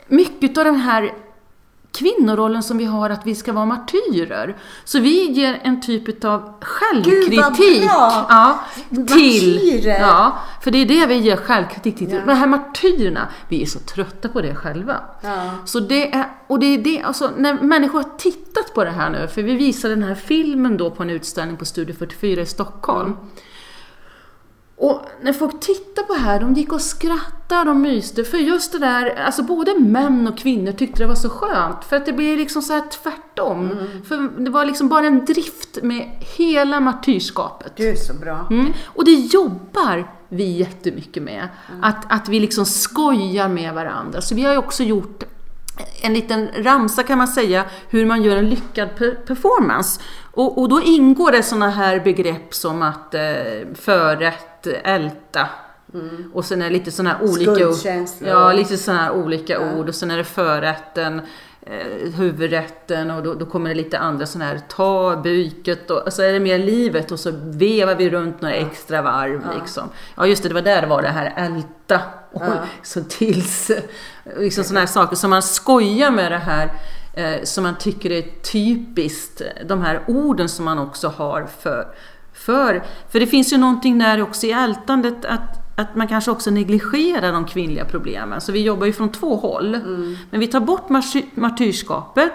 [0.08, 1.12] mycket av den här
[1.92, 4.56] kvinnorollen som vi har att vi ska vara martyrer.
[4.84, 7.30] Så vi ger en typ av självkritik.
[7.30, 8.26] Gud, vad bra!
[8.28, 10.00] Ja, till, Martyrer.
[10.00, 12.20] ja, för det är det vi ger självkritik till.
[12.26, 15.00] De här martyrerna, vi är så trötta på det själva.
[15.20, 15.50] Ja.
[15.64, 19.10] Så det är, och det är det, alltså när människor har tittat på det här
[19.10, 22.46] nu, för vi visade den här filmen då på en utställning på Studio 44 i
[22.46, 23.16] Stockholm.
[24.78, 28.24] Och när folk tittar på det här, de gick och skrattade, de myste.
[28.24, 31.84] För just det där, alltså både män och kvinnor tyckte det var så skönt.
[31.84, 33.70] För att det blir liksom så här tvärtom.
[34.08, 37.72] För det var liksom bara en drift med hela martyrskapet.
[37.76, 38.46] Du är så bra.
[38.50, 38.72] Mm.
[38.84, 41.48] Och det jobbar vi jättemycket med.
[41.82, 44.20] Att, att vi liksom skojar med varandra.
[44.20, 45.24] Så vi har ju också gjort
[46.02, 50.00] en liten ramsa kan man säga, hur man gör en lyckad per- performance.
[50.36, 53.22] Och, och då ingår det sådana här begrepp som att eh,
[53.74, 55.48] förrätt, älta.
[56.34, 57.74] Och sen är det lite sådana här olika ord.
[58.20, 59.88] Ja, lite sådana här olika ord.
[59.88, 61.20] Och sen är det förrätten,
[61.62, 66.22] eh, huvudrätten och då, då kommer det lite andra sådana här ta byket och så
[66.22, 69.88] är det mer livet och så vevar vi runt några extra varv liksom.
[70.16, 72.00] Ja just det, det var där det var det här älta
[72.32, 72.42] och
[72.82, 73.70] så tills
[74.36, 76.70] liksom sådana här saker som man skojar med det här
[77.16, 81.86] eh, som man tycker är typiskt, de här orden som man också har för
[82.36, 86.50] för, för det finns ju någonting där också i ältandet att, att man kanske också
[86.50, 88.40] negligerar de kvinnliga problemen.
[88.40, 89.78] Så vi jobbar ju från två håll.
[90.30, 92.32] Men vi tar bort marty- martyrskapet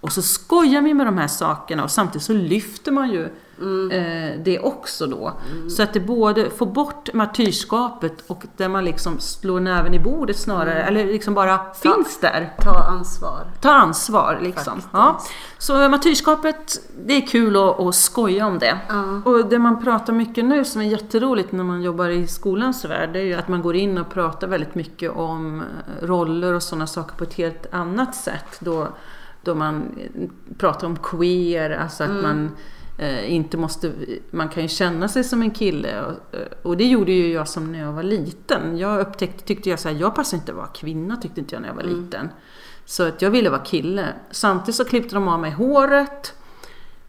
[0.00, 3.28] och så skojar vi med de här sakerna och samtidigt så lyfter man ju
[3.92, 5.32] eh, det också då.
[5.68, 10.36] Så att det både får bort martyrskapet och där man liksom slår näven i bordet
[10.36, 12.52] snarare, eller liksom bara finns där.
[12.58, 13.44] Ta ansvar.
[13.60, 14.82] Ta ansvar liksom.
[14.92, 15.20] Ja.
[15.58, 18.78] Så martyrskapet, det är kul att, att skoja om det.
[19.24, 23.12] Och det man pratar mycket nu som är jätteroligt när man jobbar i skolans värld,
[23.12, 26.62] det är ju att man går in och pratar väldigt mycket om eh, roller och
[26.62, 28.58] sådana saker på ett helt annat sätt.
[28.60, 28.88] Då,
[29.42, 29.98] då man
[30.58, 32.50] pratar om queer, alltså att man eh,
[33.26, 33.92] inte måste,
[34.30, 37.48] man kan ju känna sig som en kille och, eh, och det gjorde ju jag
[37.48, 38.78] som när jag var liten.
[38.78, 41.62] Jag upptäckte, tyckte jag så här, jag passar inte att vara kvinna tyckte inte jag
[41.62, 42.28] när jag var liten.
[42.84, 44.08] Så att jag ville vara kille.
[44.30, 46.34] Samtidigt så klippte de av mig håret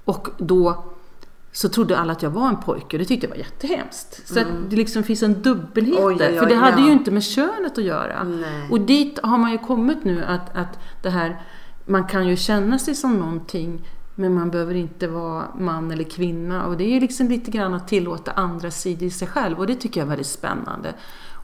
[0.05, 0.93] och då
[1.51, 4.27] så trodde alla att jag var en pojke och det tyckte jag var jättehemskt.
[4.27, 6.29] Så att det liksom finns en dubbelhet Oj, där.
[6.31, 6.85] oj, För oj, det hade ja.
[6.87, 8.23] ju inte med könet att göra.
[8.23, 8.69] Nej.
[8.71, 11.41] Och dit har man ju kommit nu att, att det här,
[11.85, 13.81] man kan ju känna sig som någonting
[14.15, 16.65] men man behöver inte vara man eller kvinna.
[16.65, 19.67] Och det är ju liksom lite grann att tillåta andra sidor i sig själv och
[19.67, 20.93] det tycker jag är väldigt spännande.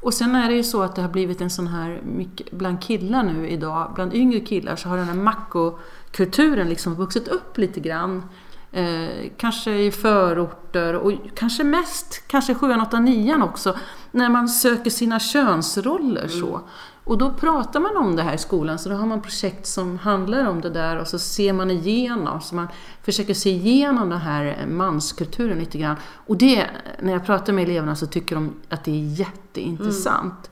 [0.01, 2.81] Och sen är det ju så att det har blivit en sån här, mycket, bland
[2.81, 7.79] killar nu idag, bland yngre killar så har den här machokulturen liksom vuxit upp lite
[7.79, 8.23] grann.
[8.71, 13.77] Eh, kanske i förorter och kanske mest, kanske 7, 8, 9 också,
[14.11, 16.47] när man söker sina könsroller så.
[16.47, 16.61] Mm.
[17.09, 19.97] Och då pratar man om det här i skolan, så då har man projekt som
[19.97, 22.67] handlar om det där och så ser man igenom, så man
[23.03, 25.95] försöker se igenom den här manskulturen lite grann.
[26.27, 26.65] Och det,
[26.99, 30.49] när jag pratar med eleverna så tycker de att det är jätteintressant.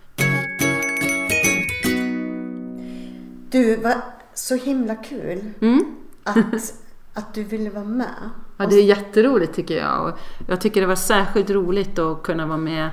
[3.50, 3.96] Du, vad
[4.34, 5.96] så himla kul Mm.
[6.24, 6.38] att,
[7.14, 8.30] att du ville vara med.
[8.58, 10.06] Ja, det är jätteroligt tycker jag.
[10.08, 12.90] Och jag tycker det var särskilt roligt att kunna vara med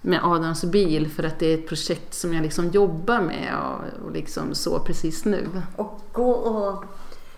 [0.00, 4.04] med Adams bil för att det är ett projekt som jag liksom jobbar med och,
[4.04, 5.48] och liksom så precis nu.
[5.76, 6.84] Och gå och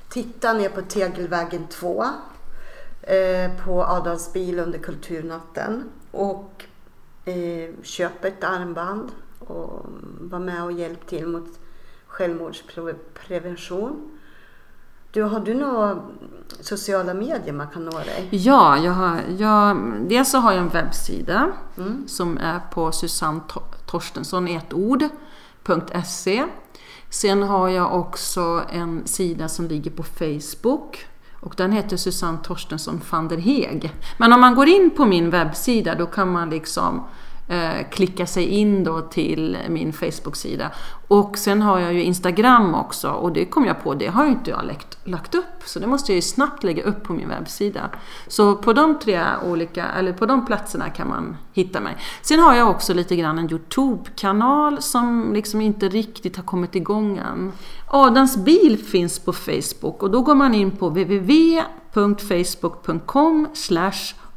[0.08, 2.04] titta ner på Tegelvägen 2
[3.02, 5.90] eh, på Adams bil under Kulturnatten.
[6.10, 6.64] Och
[7.24, 9.86] eh, köp ett armband och
[10.20, 11.48] var med och hjälp till mot
[12.06, 14.18] självmordsprevention.
[15.12, 15.98] Du, har du några
[16.60, 18.28] sociala medier man kan nå dig?
[18.30, 19.76] Ja, jag har, jag,
[20.08, 21.48] dels så har jag en webbsida
[22.06, 25.04] som är på Susanne To- Torstensson ett ord,
[26.06, 26.44] .se.
[27.10, 31.06] Sen har jag också en sida som ligger på Facebook
[31.40, 33.92] och den heter Susanne Torstensson van der Heg.
[34.18, 37.04] Men om man går in på min webbsida då kan man liksom
[37.48, 40.70] Eh, klicka sig in då till min Facebook-sida.
[41.08, 44.30] Och sen har jag ju Instagram också och det kom jag på, det har ju
[44.30, 45.62] inte jag lagt, lagt upp.
[45.64, 47.90] Så det måste jag ju snabbt lägga upp på min webbsida.
[48.26, 51.96] Så på de tre olika, eller på de platserna kan man hitta mig.
[52.22, 57.18] Sen har jag också lite grann en Youtube-kanal som liksom inte riktigt har kommit igång
[57.18, 57.52] än.
[57.86, 63.48] Adams bil finns på Facebook och då går man in på www.facebook.com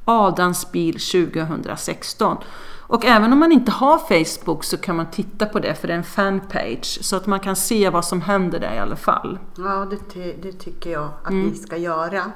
[0.06, 2.38] adansbil2016
[2.88, 5.94] och även om man inte har Facebook så kan man titta på det för det
[5.94, 9.40] är en fanpage så att man kan se vad som händer där i alla fall.
[9.58, 11.48] Ja, det, ty det tycker jag att mm.
[11.48, 12.32] ni ska göra.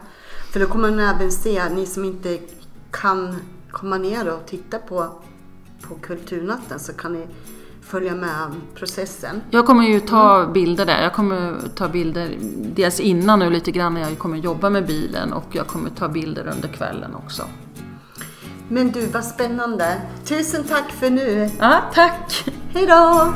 [0.52, 2.40] För då kommer man även se, ni som inte
[2.92, 3.36] kan
[3.72, 5.10] komma ner och titta på,
[5.82, 7.28] på Kulturnatten så kan ni
[7.82, 9.42] följa med processen.
[9.50, 10.54] Jag kommer ju ta mm.
[10.54, 11.04] bilder där.
[11.04, 12.36] Jag kommer ta bilder
[12.76, 16.08] dels innan och lite grann när jag kommer jobba med bilen och jag kommer ta
[16.08, 17.44] bilder under kvällen också.
[18.72, 20.02] Men du, vad spännande.
[20.26, 21.50] Tusen tack för nu.
[21.60, 22.46] Ja, tack.
[22.74, 23.34] Hej då.